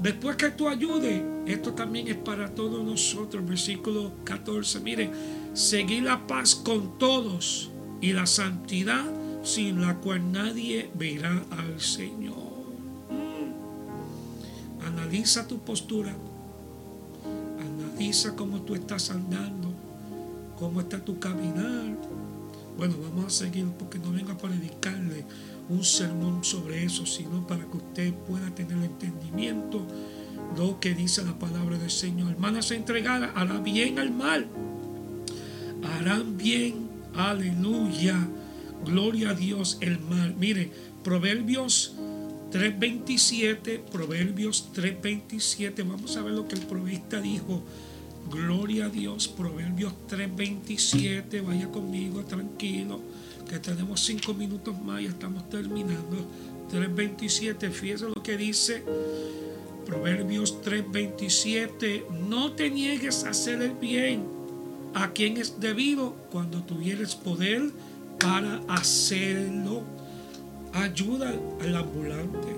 [0.00, 3.46] después que tú ayudes, esto también es para todos nosotros.
[3.46, 4.80] Versículo 14.
[4.80, 5.10] Mire,
[5.54, 9.04] seguir la paz con todos y la santidad
[9.46, 12.34] sin la cual nadie verá al Señor.
[13.08, 14.84] Mm.
[14.84, 16.12] Analiza tu postura.
[17.60, 19.72] Analiza cómo tú estás andando.
[20.58, 21.96] Cómo está tu caminar.
[22.76, 25.24] Bueno, vamos a seguir porque no vengo a predicarle
[25.68, 29.86] un sermón sobre eso, sino para que usted pueda tener entendimiento
[30.56, 32.32] lo que dice la palabra del Señor.
[32.32, 34.48] Hermanas entregadas, hará bien al mal.
[35.84, 38.16] Harán bien, aleluya.
[38.86, 40.34] Gloria a Dios el mal.
[40.36, 40.70] Mire,
[41.02, 41.94] Proverbios
[42.52, 47.62] 3.27, Proverbios 3.27, vamos a ver lo que el provista dijo.
[48.30, 53.00] Gloria a Dios, Proverbios 3.27, vaya conmigo, tranquilo
[53.48, 56.16] que tenemos cinco minutos más y estamos terminando.
[56.72, 58.82] 3.27, fíjese lo que dice
[59.84, 64.24] Proverbios 3.27, no te niegues a hacer el bien
[64.94, 67.70] a quien es debido cuando tuvieres poder
[68.18, 69.82] para hacerlo.
[70.72, 72.48] Ayuda al ambulante,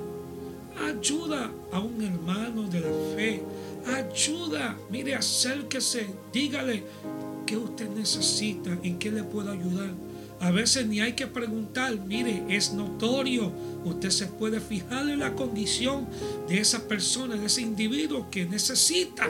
[0.85, 3.43] ayuda a un hermano de la fe,
[3.87, 6.83] ayuda, mire, acérquese, dígale
[7.47, 9.91] qué usted necesita, en qué le puedo ayudar
[10.41, 13.53] a veces ni hay que preguntar, mire, es notorio.
[13.85, 16.07] Usted se puede fijar en la condición
[16.49, 19.29] de esa persona, de ese individuo que necesita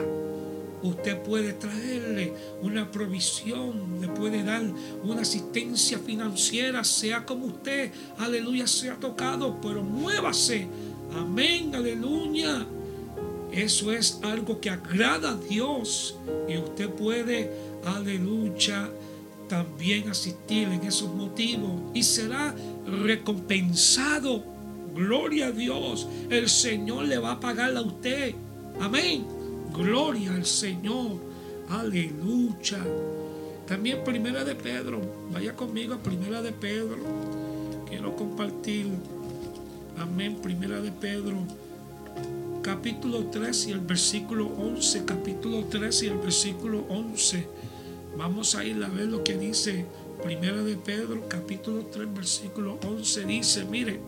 [0.81, 4.63] usted puede traerle una provisión, le puede dar
[5.03, 10.67] una asistencia financiera, sea como usted, aleluya, sea tocado, pero muévase,
[11.15, 12.65] amén, aleluya.
[13.51, 16.15] Eso es algo que agrada a Dios
[16.47, 17.51] y usted puede,
[17.83, 18.89] aleluya,
[19.47, 22.55] también asistir en esos motivos y será
[23.03, 24.43] recompensado.
[24.93, 26.07] Gloria a Dios.
[26.29, 28.35] El Señor le va a pagar a usted.
[28.79, 29.38] Amén.
[29.73, 31.17] Gloria al Señor.
[31.69, 32.79] Aleluya.
[33.67, 35.01] También Primera de Pedro.
[35.31, 36.97] Vaya conmigo a Primera de Pedro.
[37.87, 38.87] Quiero compartir.
[39.97, 40.37] Amén.
[40.41, 41.37] Primera de Pedro.
[42.61, 45.05] Capítulo 3 y el versículo 11.
[45.05, 47.47] Capítulo 3 y el versículo 11.
[48.17, 49.85] Vamos a ir a ver lo que dice
[50.21, 53.25] Primera de Pedro, capítulo 3, versículo 11.
[53.25, 54.01] Dice, mire,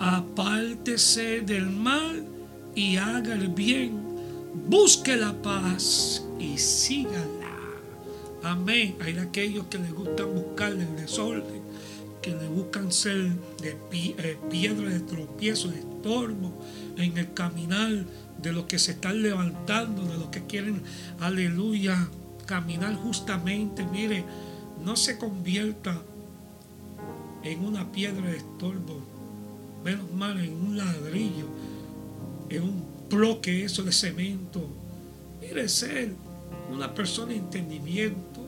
[0.00, 2.26] apártese del mal
[2.74, 4.09] y haga el bien,
[4.68, 7.26] busque la paz y sígala.
[8.42, 8.96] Amén.
[9.02, 11.62] Hay aquellos que les gusta buscar el desorden,
[12.22, 16.52] que le buscan ser de eh, piedra de tropiezo, de estorbo
[16.96, 18.04] en el caminar
[18.40, 20.82] de los que se están levantando, de los que quieren,
[21.20, 22.08] aleluya,
[22.46, 23.84] caminar justamente.
[23.84, 24.24] Mire,
[24.84, 26.00] no se convierta
[27.42, 29.00] en una piedra de estorbo,
[29.84, 31.46] menos mal en un ladrillo,
[32.48, 34.66] en un bloque eso de cemento.
[35.40, 36.14] Mire ser
[36.72, 38.40] una persona de entendimiento,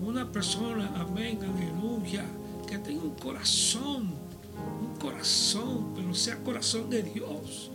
[0.00, 2.24] una persona, amén, aleluya,
[2.66, 4.10] que tenga un corazón,
[4.80, 7.70] un corazón, pero sea corazón de Dios,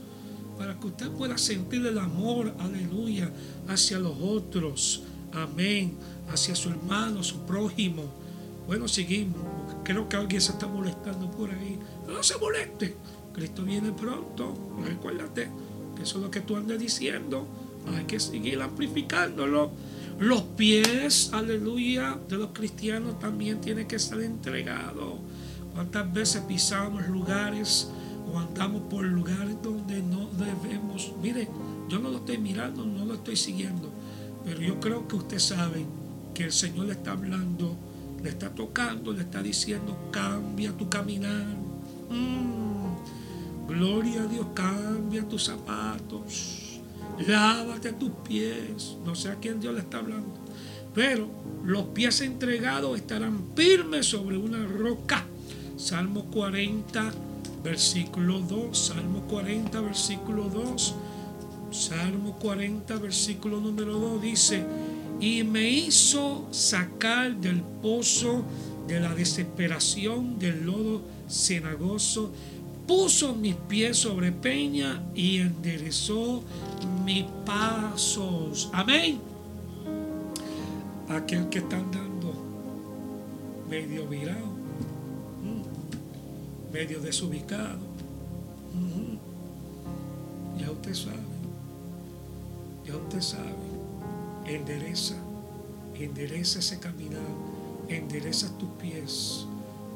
[0.58, 3.32] para que usted pueda sentir el amor, aleluya,
[3.68, 5.98] hacia los otros, amén,
[6.30, 8.04] hacia su hermano, su prójimo.
[8.68, 9.42] Bueno, seguimos.
[9.84, 11.78] Creo que alguien se está molestando por ahí.
[12.08, 12.96] No se moleste.
[13.34, 14.54] Cristo viene pronto.
[14.86, 15.50] Recuérdate
[16.02, 17.48] eso es lo que tú andas diciendo.
[17.96, 19.72] Hay que seguir amplificándolo.
[20.20, 25.16] Los pies, aleluya, de los cristianos también tienen que estar entregados.
[25.74, 27.90] ¿Cuántas veces pisamos lugares
[28.32, 31.12] o andamos por lugares donde no debemos?
[31.22, 31.48] Mire,
[31.90, 33.90] yo no lo estoy mirando, no lo estoy siguiendo,
[34.46, 35.86] pero yo creo que usted sabe
[36.34, 37.76] que el Señor le está hablando,
[38.22, 41.46] le está tocando, le está diciendo, cambia tu caminar.
[42.10, 42.73] Mm.
[43.68, 46.80] Gloria a Dios, cambia tus zapatos,
[47.28, 48.98] lávate tus pies.
[49.06, 50.34] No sé a quién Dios le está hablando.
[50.94, 51.28] Pero
[51.64, 55.26] los pies entregados estarán firmes sobre una roca.
[55.76, 57.12] Salmo 40,
[57.64, 58.78] versículo 2.
[58.78, 60.96] Salmo 40, versículo 2.
[61.72, 64.64] Salmo 40, versículo número 2 dice,
[65.20, 68.44] y me hizo sacar del pozo
[68.88, 72.32] de la desesperación, del lodo cenagoso,
[72.88, 76.44] puso mis pies sobre peña y enderezó
[77.06, 78.70] mis pasos.
[78.74, 79.20] Amén.
[81.10, 82.34] Aquel que están dando
[83.70, 84.48] medio virado,
[85.44, 87.94] mm, medio desubicado.
[90.58, 91.18] Ya usted sabe,
[92.86, 93.74] ya usted sabe
[94.46, 95.16] endereza,
[95.96, 97.22] endereza ese caminar,
[97.88, 99.46] endereza tus pies,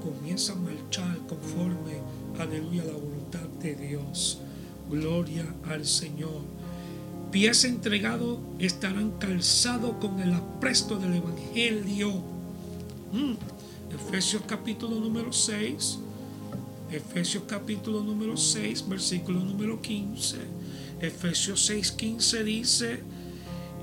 [0.03, 2.01] comienza a marchar conforme,
[2.39, 4.39] aleluya, la voluntad de Dios.
[4.89, 6.41] Gloria al Señor.
[7.31, 12.11] Pies entregados estarán calzados con el apresto del Evangelio.
[13.11, 13.33] Mm.
[13.93, 15.99] Efesios capítulo número 6.
[16.91, 20.37] Efesios capítulo número 6, versículo número 15.
[21.01, 23.03] Efesios 6, 15 dice,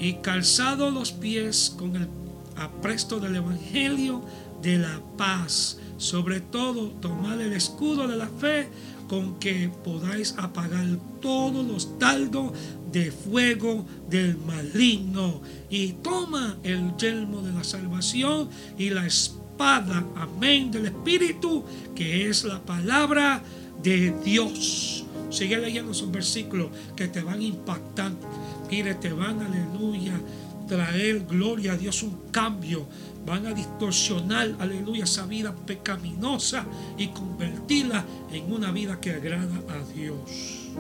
[0.01, 2.09] y calzado los pies con el
[2.57, 4.23] apresto del Evangelio
[4.63, 5.79] de la paz.
[5.97, 8.69] Sobre todo, tomad el escudo de la fe
[9.09, 10.87] con que podáis apagar
[11.21, 12.53] todos los taldos
[12.91, 15.41] de fuego del maligno.
[15.71, 21.65] Y toma el yelmo de la salvación y la espada, amén, del Espíritu,
[21.95, 23.43] que es la palabra
[23.83, 25.05] de Dios.
[25.31, 28.29] Sigue leyendo esos versículos que te van impactando
[28.75, 30.21] Mire, te van, aleluya,
[30.67, 32.87] traer gloria a Dios, un cambio.
[33.27, 36.67] Van a distorsionar, aleluya, esa vida pecaminosa
[36.99, 40.71] y convertirla en una vida que agrada a Dios.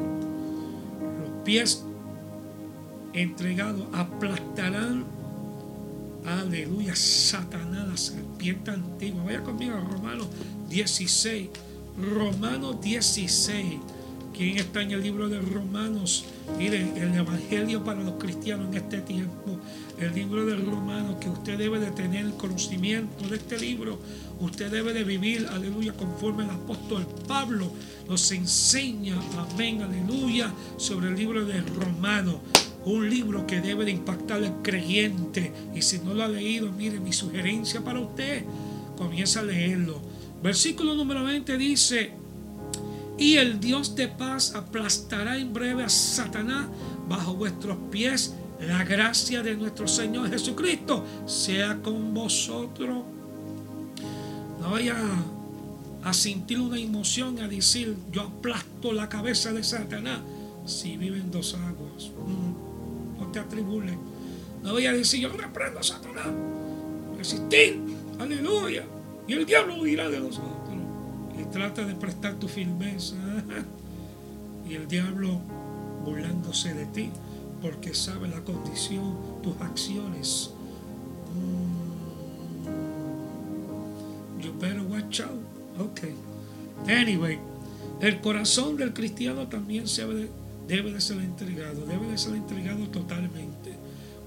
[1.20, 1.84] Los pies
[3.14, 5.04] entregados aplastarán,
[6.26, 9.24] aleluya, Satanás, la serpiente antigua.
[9.24, 10.28] Vaya conmigo a Romanos
[10.68, 11.48] 16.
[11.96, 13.80] Romanos 16
[14.36, 16.24] ¿Quién está en el libro de Romanos?
[16.58, 19.60] Mire, el Evangelio para los cristianos en este tiempo.
[20.04, 23.98] El libro de Romanos, que usted debe de tener conocimiento de este libro.
[24.38, 27.72] Usted debe de vivir, aleluya, conforme el apóstol Pablo
[28.06, 32.36] nos enseña, amén, aleluya, sobre el libro de Romanos.
[32.84, 35.50] un libro que debe de impactar al creyente.
[35.74, 38.44] Y si no lo ha leído, mire mi sugerencia para usted,
[38.98, 40.02] comienza a leerlo.
[40.42, 42.12] Versículo número 20 dice,
[43.16, 46.66] y el Dios de paz aplastará en breve a Satanás
[47.08, 48.34] bajo vuestros pies.
[48.60, 53.02] La gracia de nuestro Señor Jesucristo sea con vosotros.
[54.60, 54.96] No vaya
[56.02, 60.20] a sentir una emoción, a decir, yo aplasto la cabeza de Satanás
[60.66, 62.10] si viven dos aguas.
[62.26, 63.96] Mm, no te atribules.
[64.62, 66.28] No voy a decir, yo no reprendo a Satanás.
[67.18, 67.80] Resistir.
[68.18, 68.84] Aleluya.
[69.26, 70.52] Y el diablo huirá de nosotros.
[71.38, 73.16] Y trata de prestar tu firmeza.
[74.66, 75.42] Y el diablo
[76.06, 77.10] burlándose de ti
[77.64, 80.50] porque sabe la condición, tus acciones.
[81.34, 82.68] Mm,
[84.42, 85.40] you better watch out.
[85.78, 86.00] Ok.
[86.86, 87.38] Anyway,
[88.02, 89.86] el corazón del cristiano también
[90.68, 93.72] debe de ser entregado, debe de ser entregado totalmente.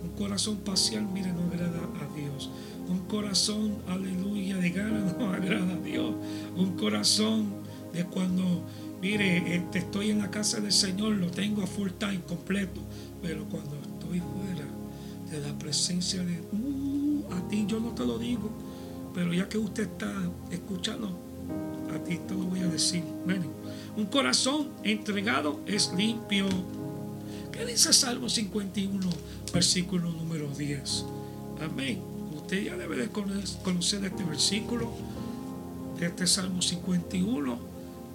[0.03, 2.49] Un corazón parcial, mire, no agrada a Dios.
[2.89, 6.15] Un corazón, aleluya, de gana no agrada a Dios.
[6.55, 7.53] Un corazón
[7.93, 8.63] de cuando,
[8.99, 12.81] mire, este, estoy en la casa del Señor, lo tengo a full time, completo.
[13.21, 14.65] Pero cuando estoy fuera
[15.31, 18.49] de la presencia de uh, a ti, yo no te lo digo.
[19.13, 20.13] Pero ya que usted está
[20.51, 21.17] escuchando,
[21.93, 23.03] a ti te lo voy a decir.
[23.95, 26.45] un corazón entregado es limpio.
[27.51, 28.99] ¿Qué dice Salmo 51,
[29.51, 31.05] versículo número 10?
[31.61, 31.99] Amén.
[32.35, 34.91] Usted ya debe de conocer este versículo,
[35.99, 37.57] este Salmo 51.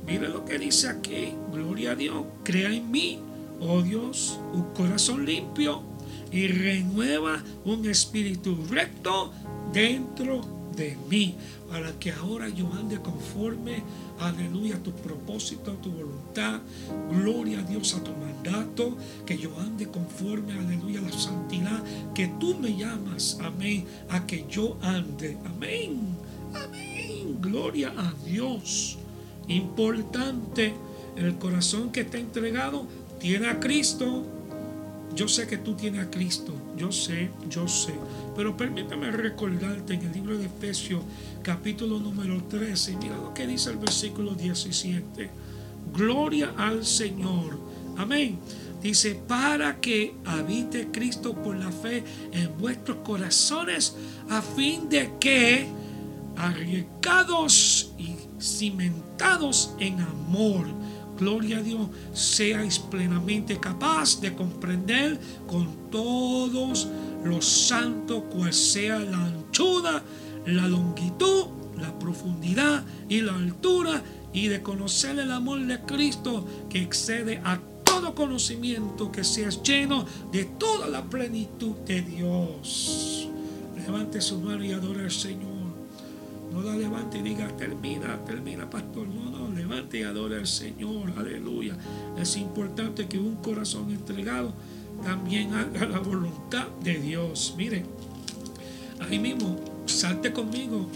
[0.07, 1.34] Mire lo que dice aquí.
[1.53, 2.24] Gloria a Dios.
[2.44, 3.18] Crea en mí,
[3.62, 5.82] oh Dios, un corazón limpio
[6.30, 9.32] y renueva un espíritu recto
[9.72, 10.40] dentro
[10.76, 11.36] de mí
[11.70, 13.82] para que ahora yo ande conforme,
[14.18, 16.60] aleluya, a tu propósito, a tu voluntad.
[17.10, 21.82] Gloria a Dios a tu mandato, que yo ande conforme, aleluya, a la santidad
[22.14, 26.16] que tú me llamas, amén, a que yo ande, amén,
[26.54, 27.38] amén.
[27.40, 28.98] Gloria a Dios.
[29.48, 30.74] Importante,
[31.16, 32.86] el corazón que está entregado
[33.22, 34.24] tiene a Cristo.
[35.14, 37.94] Yo sé que tú tienes a Cristo, yo sé, yo sé.
[38.34, 41.02] Pero permítame recordarte en el libro de Efesios
[41.42, 45.30] capítulo número 13, mira lo que dice el versículo 17.
[45.94, 47.58] Gloria al Señor.
[47.96, 48.38] Amén.
[48.82, 52.02] Dice, para que habite Cristo por la fe
[52.32, 53.94] en vuestros corazones,
[54.30, 55.68] a fin de que,
[56.36, 60.66] arriesgados y cimentados en amor,
[61.22, 66.88] gloria a Dios, seáis plenamente capaz de comprender con todos
[67.24, 70.02] los santos cual sea la anchura,
[70.46, 71.46] la longitud,
[71.80, 74.02] la profundidad y la altura
[74.32, 80.04] y de conocer el amor de Cristo que excede a todo conocimiento, que seas lleno
[80.32, 83.28] de toda la plenitud de Dios.
[83.76, 85.52] Levante su mano y adore al Señor.
[86.52, 89.06] No la levante y diga, termina, termina, pastor.
[89.06, 89.31] No,
[89.72, 91.12] levante y adore al Señor.
[91.16, 91.76] Aleluya.
[92.18, 94.52] Es importante que un corazón entregado
[95.02, 97.54] también haga la voluntad de Dios.
[97.56, 97.84] Mire,
[99.00, 99.56] ahí mismo,
[99.86, 100.86] salte conmigo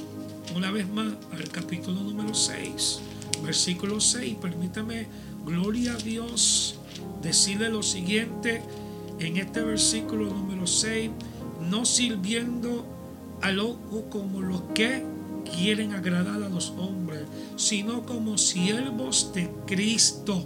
[0.55, 3.01] una vez más al capítulo número 6,
[3.43, 4.37] versículo 6.
[4.41, 5.07] Permítame,
[5.45, 6.79] gloria a Dios,
[7.22, 8.62] decirle lo siguiente
[9.18, 11.11] en este versículo número 6,
[11.70, 12.85] no sirviendo
[13.43, 15.16] al ojo como los que
[15.55, 17.23] quieren agradar a los hombres,
[17.57, 20.45] sino como siervos de Cristo,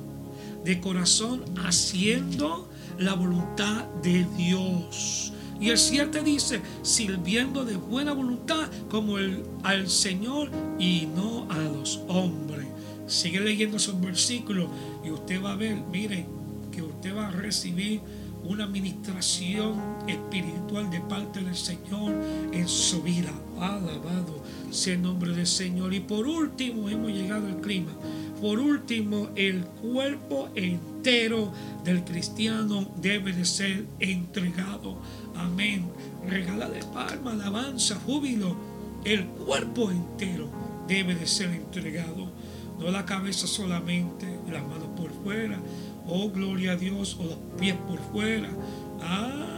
[0.65, 5.33] de corazón haciendo la voluntad de Dios.
[5.61, 11.59] Y el 7 dice, sirviendo de buena voluntad como el, al Señor y no a
[11.59, 12.67] los hombres.
[13.07, 14.69] Sigue leyendo esos versículos
[15.05, 16.27] y usted va a ver, mire,
[16.73, 18.01] que usted va a recibir
[18.45, 19.75] una administración
[20.09, 22.13] espiritual de parte del Señor
[22.53, 23.31] en su vida.
[23.59, 24.40] Alabado
[24.71, 25.93] sea el nombre del Señor.
[25.95, 27.93] Y por último, hemos llegado al clima.
[28.41, 31.53] Por último, el cuerpo entero
[31.85, 34.97] del cristiano debe de ser entregado.
[35.37, 35.87] Amén.
[36.27, 38.57] Regala de palma, alabanza, júbilo.
[39.05, 40.49] El cuerpo entero
[40.89, 42.29] debe de ser entregado.
[42.79, 45.59] No la cabeza solamente, las manos por fuera.
[46.07, 48.49] Oh, gloria a Dios, o los pies por fuera.
[49.03, 49.50] Ah,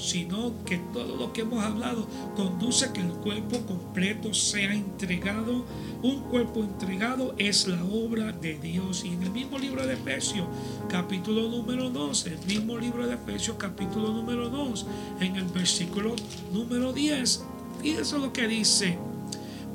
[0.00, 5.64] sino que todo lo que hemos hablado conduce a que el cuerpo completo sea entregado.
[6.02, 9.04] Un cuerpo entregado es la obra de Dios.
[9.04, 10.46] Y en el mismo libro de Efesios,
[10.88, 14.86] capítulo número 2, el mismo libro de Efesios, capítulo número 2,
[15.20, 16.16] en el versículo
[16.52, 17.44] número 10,
[17.82, 18.96] fíjense lo que dice,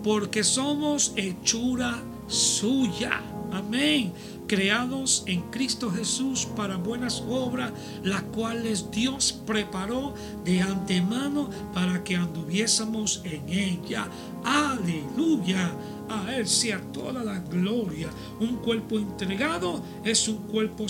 [0.04, 3.22] porque somos hechura suya.
[3.52, 4.12] Amén
[4.48, 7.72] creados en Cristo Jesús para buenas obras,
[8.04, 14.08] las cuales Dios preparó de antemano para que anduviésemos en ella.
[14.43, 15.72] Aleluya.
[16.08, 18.10] A Él sea toda la gloria.
[18.39, 20.86] Un cuerpo entregado es un cuerpo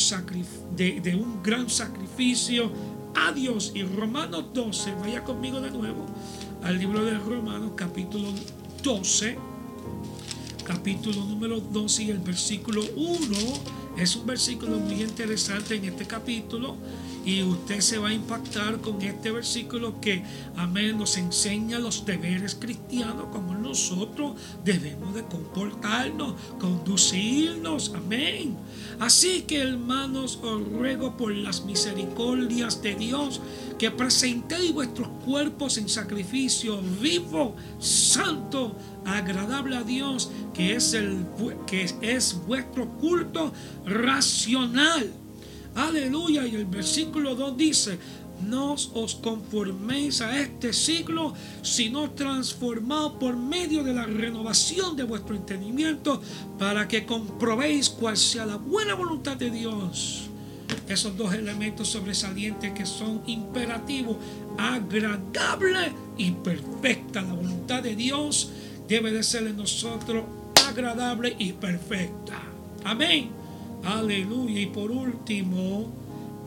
[0.75, 2.69] de, de un gran sacrificio
[3.15, 3.71] a Dios.
[3.73, 6.05] Y Romanos 12, vaya conmigo de nuevo
[6.63, 8.29] al libro de Romanos capítulo
[8.83, 9.54] 12
[10.65, 13.19] capítulo número 12 y el versículo 1
[13.97, 16.75] es un versículo muy interesante en este capítulo
[17.25, 20.23] y usted se va a impactar con este versículo que,
[20.55, 28.55] amén, nos enseña los deberes cristianos, como nosotros debemos de comportarnos, conducirnos, amén.
[28.99, 33.41] Así que, hermanos, os ruego por las misericordias de Dios
[33.79, 38.75] que presentéis vuestros cuerpos en sacrificio vivo, santo,
[39.05, 41.25] agradable a Dios, que es, el,
[41.67, 43.53] que es vuestro culto
[43.85, 45.11] racional.
[45.75, 46.47] Aleluya.
[46.47, 47.99] Y el versículo 2 dice,
[48.43, 55.35] no os conforméis a este siglo, sino transformados por medio de la renovación de vuestro
[55.35, 56.21] entendimiento,
[56.59, 60.29] para que comprobéis cuál sea la buena voluntad de Dios.
[60.87, 64.17] Esos dos elementos sobresalientes que son imperativos,
[64.57, 67.21] agradable y perfecta.
[67.21, 68.51] La voluntad de Dios
[68.87, 70.23] debe de ser en nosotros
[70.67, 72.41] agradable y perfecta.
[72.83, 73.29] Amén.
[73.83, 74.59] Aleluya.
[74.59, 75.87] Y por último,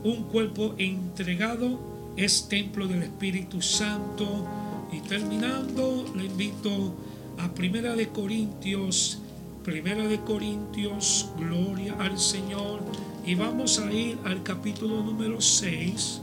[0.05, 1.79] un cuerpo entregado
[2.17, 4.47] es templo del Espíritu Santo.
[4.93, 6.95] Y terminando, le invito
[7.39, 9.19] a Primera de Corintios,
[9.65, 12.81] Primera de Corintios, gloria al Señor.
[13.27, 16.21] Y vamos a ir al capítulo número 6.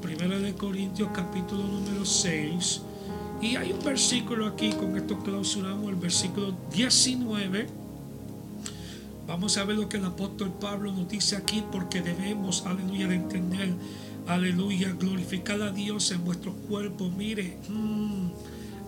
[0.00, 2.80] Primera de Corintios, capítulo número 6.
[3.44, 7.84] Y hay un versículo aquí, con esto clausuramos el versículo 19
[9.26, 13.14] Vamos a ver lo que el apóstol Pablo nos dice aquí porque debemos, aleluya, de
[13.14, 13.72] entender,
[14.26, 17.10] aleluya, glorificar a Dios en vuestro cuerpo.
[17.16, 18.28] Mire, mm,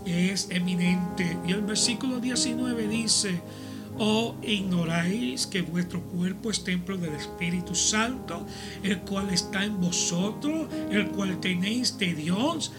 [0.05, 1.39] es eminente.
[1.47, 3.41] Y el versículo 19 dice,
[3.99, 8.47] ¿O oh, ignoráis que vuestro cuerpo es templo del Espíritu Santo,
[8.83, 12.73] el cual está en vosotros, el cual tenéis de Dios?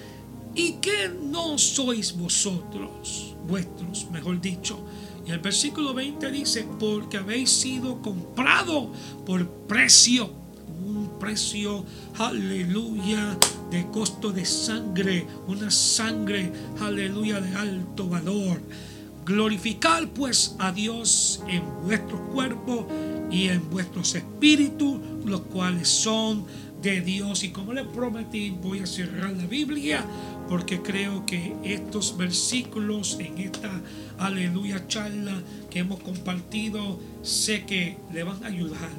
[0.58, 4.84] ¿Y que no sois vosotros, vuestros, mejor dicho?
[5.24, 8.92] Y el versículo 20 dice, porque habéis sido comprado
[9.24, 10.32] por precio,
[10.84, 11.86] un precio,
[12.18, 13.38] aleluya,
[13.70, 18.60] de costo de sangre, una sangre, aleluya, de alto valor.
[19.28, 22.88] Glorificar pues a Dios en vuestro cuerpo
[23.30, 26.46] y en vuestros espíritus, los cuales son
[26.82, 27.44] de Dios.
[27.44, 30.06] Y como les prometí, voy a cerrar la Biblia
[30.48, 33.82] porque creo que estos versículos en esta
[34.18, 38.90] aleluya charla que hemos compartido, sé que le van a ayudar.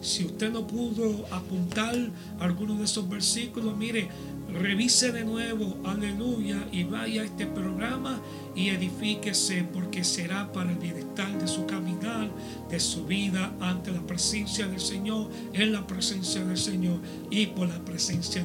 [0.00, 1.94] Si usted no pudo apuntar
[2.38, 4.08] algunos de esos versículos, mire,
[4.52, 8.20] revise de nuevo, aleluya, y vaya a este programa
[8.56, 12.30] y edifíquese porque será para el bienestar de su caminar,
[12.70, 16.98] de su vida ante la presencia del Señor, en la presencia del Señor
[17.30, 18.42] y por la presencia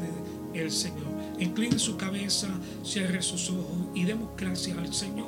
[0.54, 1.08] del Señor.
[1.40, 2.50] Incline su cabeza,
[2.84, 5.28] cierre sus ojos y demos gracias al Señor.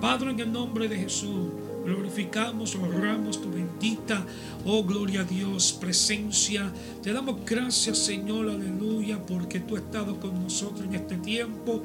[0.00, 1.50] Padre, en el nombre de Jesús.
[1.84, 4.24] Glorificamos, honramos tu bendita,
[4.64, 6.72] oh gloria a Dios, presencia.
[7.02, 11.82] Te damos gracias, Señor, aleluya, porque tú has estado con nosotros en este tiempo.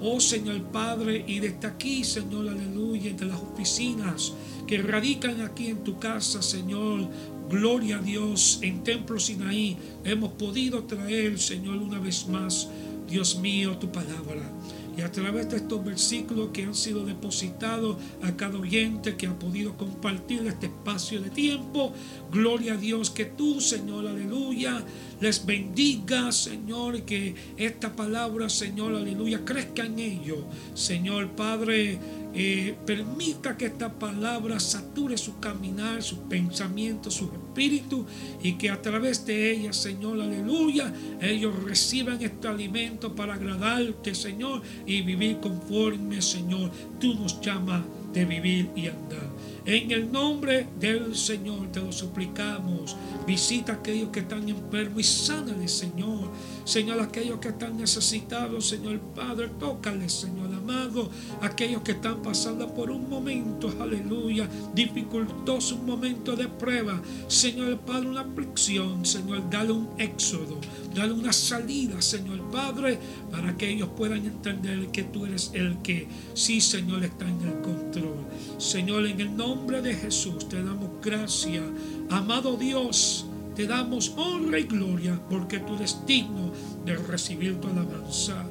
[0.00, 4.34] Oh Señor Padre, y desde aquí, Señor, aleluya, de las oficinas
[4.66, 7.08] que radican aquí en tu casa, Señor,
[7.48, 12.68] gloria a Dios, en Templo Sinaí, hemos podido traer, Señor, una vez más,
[13.08, 14.50] Dios mío, tu palabra.
[14.96, 19.38] Y a través de estos versículos que han sido depositados a cada oyente que ha
[19.38, 21.92] podido compartir este espacio de tiempo,
[22.32, 24.82] gloria a Dios que tú, Señor, aleluya,
[25.20, 30.38] les bendiga, Señor, que esta palabra, Señor, aleluya, crezca en ellos.
[30.74, 31.98] Señor Padre,
[32.34, 38.04] eh, permita que esta palabra sature su caminar, sus pensamientos, su espíritu
[38.42, 44.62] y que a través de ella, Señor, aleluya, ellos reciban este alimento para agradarte, Señor,
[44.84, 47.82] y vivir conforme, Señor, tú nos llamas
[48.12, 49.30] de vivir y andar.
[49.66, 52.96] En el nombre del Señor te lo suplicamos.
[53.26, 56.30] Visita a aquellos que están enfermos y sánales, Señor.
[56.64, 61.10] Señor, aquellos que están necesitados, Señor Padre, tócales, Señor amado.
[61.42, 67.02] Aquellos que están pasando por un momento, aleluya, dificultoso, un momento de prueba.
[67.26, 70.60] Señor Padre, una aflicción, Señor, dale un éxodo,
[70.94, 73.00] dale una salida, Señor Padre,
[73.32, 77.60] para que ellos puedan entender que tú eres el que, sí, Señor, está en el
[77.62, 78.26] control.
[78.58, 81.64] Señor, en el nombre de Jesús te damos gracias.
[82.10, 86.52] Amado Dios, te damos honra y gloria porque tú eres digno
[86.84, 88.46] de recibir tu alabanza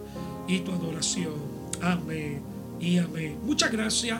[0.48, 1.34] y tu adoración.
[1.82, 2.42] Amén
[2.80, 3.38] y amén.
[3.44, 4.20] Muchas gracias.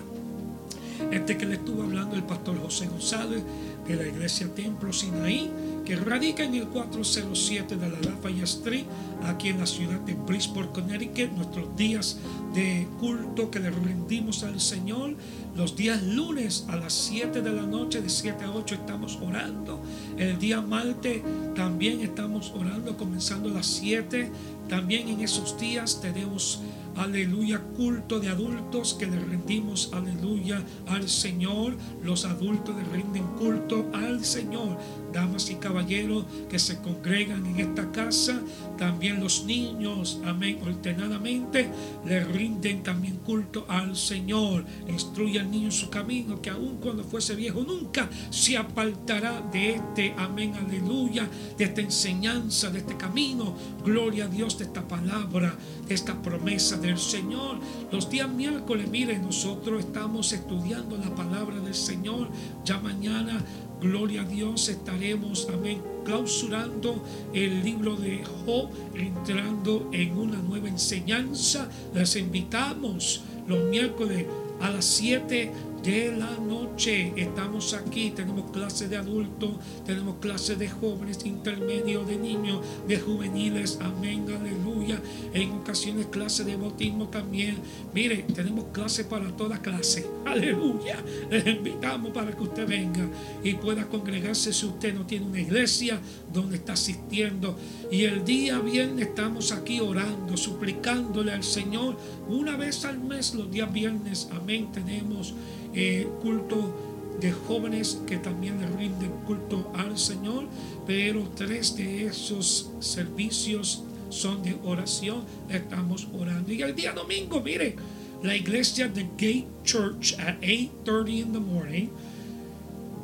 [1.12, 3.44] Este que le estuvo hablando el pastor José González
[3.86, 5.52] de la iglesia Templo Sinaí
[5.86, 8.86] que radica en el 407 de la Lafayette Street,
[9.24, 11.32] aquí en la ciudad de Bridgeport, Connecticut.
[11.34, 12.18] Nuestros días
[12.56, 15.16] de culto que le rendimos al Señor.
[15.56, 19.82] Los días lunes a las 7 de la noche, de 7 a 8, estamos orando.
[20.18, 21.22] El día martes
[21.56, 24.32] también estamos orando, comenzando a las 7.
[24.68, 26.60] También en esos días tenemos
[26.98, 31.76] aleluya, culto de adultos que le rendimos, aleluya, al Señor.
[32.04, 34.78] Los adultos le rinden culto al Señor.
[35.16, 38.42] Damas y caballeros que se congregan en esta casa,
[38.78, 41.70] también los niños, amén, alternadamente
[42.06, 44.66] le rinden también culto al Señor.
[44.90, 49.76] Instruye al niño en su camino, que aun cuando fuese viejo, nunca se apartará de
[49.76, 53.56] este, amén, aleluya, de esta enseñanza, de este camino.
[53.86, 55.56] Gloria a Dios de esta palabra,
[55.88, 57.58] de esta promesa del Señor.
[57.90, 62.28] Los días miércoles, miren, nosotros estamos estudiando la palabra del Señor.
[62.66, 63.42] Ya mañana,
[63.82, 67.04] gloria a Dios, estaremos, amén, clausurando
[67.34, 71.70] el libro de Job, entrando en una nueva enseñanza.
[71.94, 74.26] Les invitamos los miércoles
[74.62, 75.52] a las 7
[75.86, 77.14] de la noche.
[77.16, 79.52] Estamos aquí, tenemos clases de adultos,
[79.86, 83.78] tenemos clases de jóvenes, intermedios, de niños, de juveniles.
[83.82, 85.00] Amén, aleluya.
[85.34, 87.58] En ocasiones clases de bautismo también.
[87.94, 90.08] Mire, tenemos clases para toda clase.
[90.26, 90.98] Aleluya.
[91.30, 93.08] Les invitamos para que usted venga
[93.44, 96.00] y pueda congregarse si usted no tiene una iglesia
[96.34, 97.58] donde está asistiendo.
[97.92, 101.96] Y el día viernes estamos aquí orando, suplicándole al Señor.
[102.28, 105.34] Una vez al mes, los días viernes, amén, tenemos
[105.74, 106.74] eh, culto
[107.20, 110.46] de jóvenes que también le rinden culto al Señor,
[110.86, 116.52] pero tres de esos servicios son de oración, estamos orando.
[116.52, 117.76] Y el día domingo, mire,
[118.24, 121.90] la iglesia de Gate Church at 8.30 in the morning,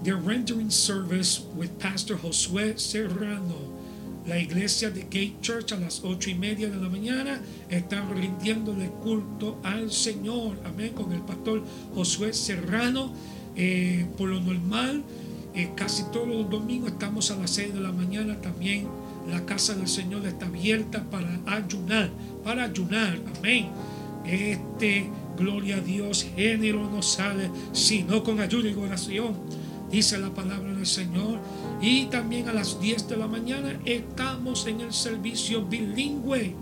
[0.04, 3.71] they're rendering service with Pastor Josué Serrano.
[4.28, 8.88] La iglesia de Gate Church a las ocho y media de la mañana están rindiéndole
[8.88, 10.58] culto al Señor.
[10.64, 10.94] Amén.
[10.94, 11.64] Con el pastor
[11.96, 13.12] Josué Serrano.
[13.56, 15.04] Eh, por lo normal,
[15.56, 18.88] eh, casi todos los domingos estamos a las seis de la mañana también.
[19.28, 22.12] La casa del Señor está abierta para ayunar,
[22.44, 23.20] para ayunar.
[23.38, 23.70] Amén.
[24.26, 29.34] Este, gloria a Dios, género no sale sino con ayuda y oración.
[29.92, 31.40] Dice la palabra del Señor.
[31.82, 36.54] Y también a las 10 de la mañana estamos en el servicio bilingüe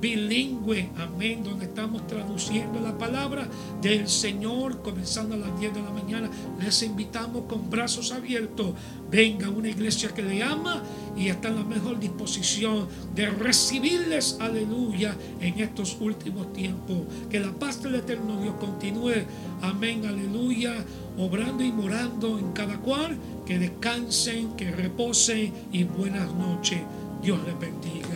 [0.00, 3.48] bilingüe, amén, donde estamos traduciendo la palabra
[3.82, 6.30] del Señor, comenzando a las 10 de la mañana.
[6.60, 8.74] Les invitamos con brazos abiertos.
[9.10, 10.82] Venga una iglesia que le ama
[11.16, 16.98] y está en la mejor disposición de recibirles, aleluya, en estos últimos tiempos.
[17.30, 19.24] Que la paz del eterno Dios continúe,
[19.62, 20.74] amén, aleluya,
[21.16, 23.16] obrando y morando en cada cual.
[23.46, 26.80] Que descansen, que reposen y buenas noches.
[27.22, 28.07] Dios les bendiga.